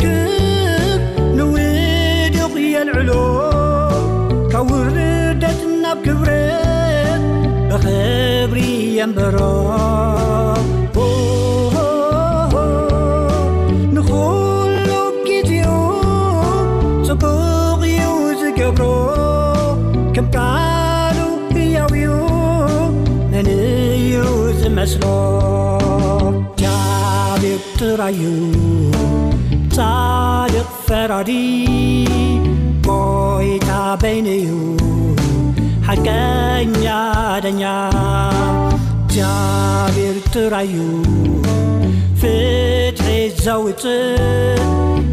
ክብ 0.00 1.12
ንውድኽ 1.36 2.54
የንዕሎ 2.74 3.10
ካብ 4.52 4.68
ውርደት 4.76 5.60
እናብ 5.68 5.98
ክብረ 6.06 6.30
ብኽብሪ 7.72 8.60
እየንበሮ 8.86 9.38
ንዂሉ 13.94 14.88
ጊትዩ 15.26 15.64
ጽቡቕ 17.08 17.80
እዩ 17.90 18.06
ዝገብሮ 18.42 18.84
ከም 20.16 20.26
ካሉ 20.36 21.18
እያው 21.64 21.92
እዩ 22.00 22.08
ነንዩ 23.32 24.22
ዝመስሎ 24.62 25.04
ጃብር 26.62 27.60
ጥራዩ 27.78 28.22
sድቕ 29.76 30.54
ፈራዲ 30.86 31.30
ጐይታ 32.86 33.70
በይነእዩ 34.00 34.48
ሓገኛ 35.86 36.84
ደኛ 37.44 37.62
ጃaብር 39.14 40.16
ጥራእዩ 40.34 40.76
ፍትሒ 42.22 43.08
ዘውፅ 43.44 43.84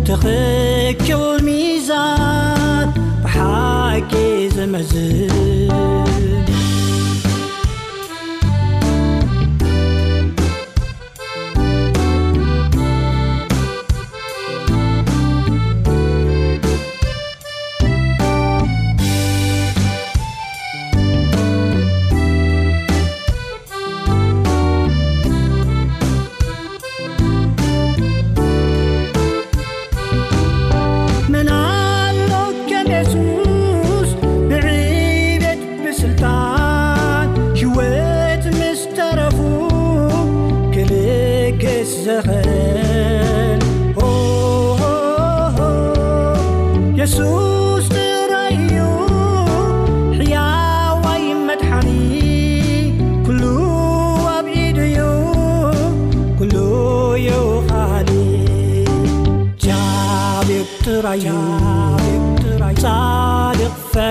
ትኽkው 0.09 1.23
ሚዛት 1.47 2.91
ብሓቂ 3.23 4.11
ዝመዝብ 4.57 6.48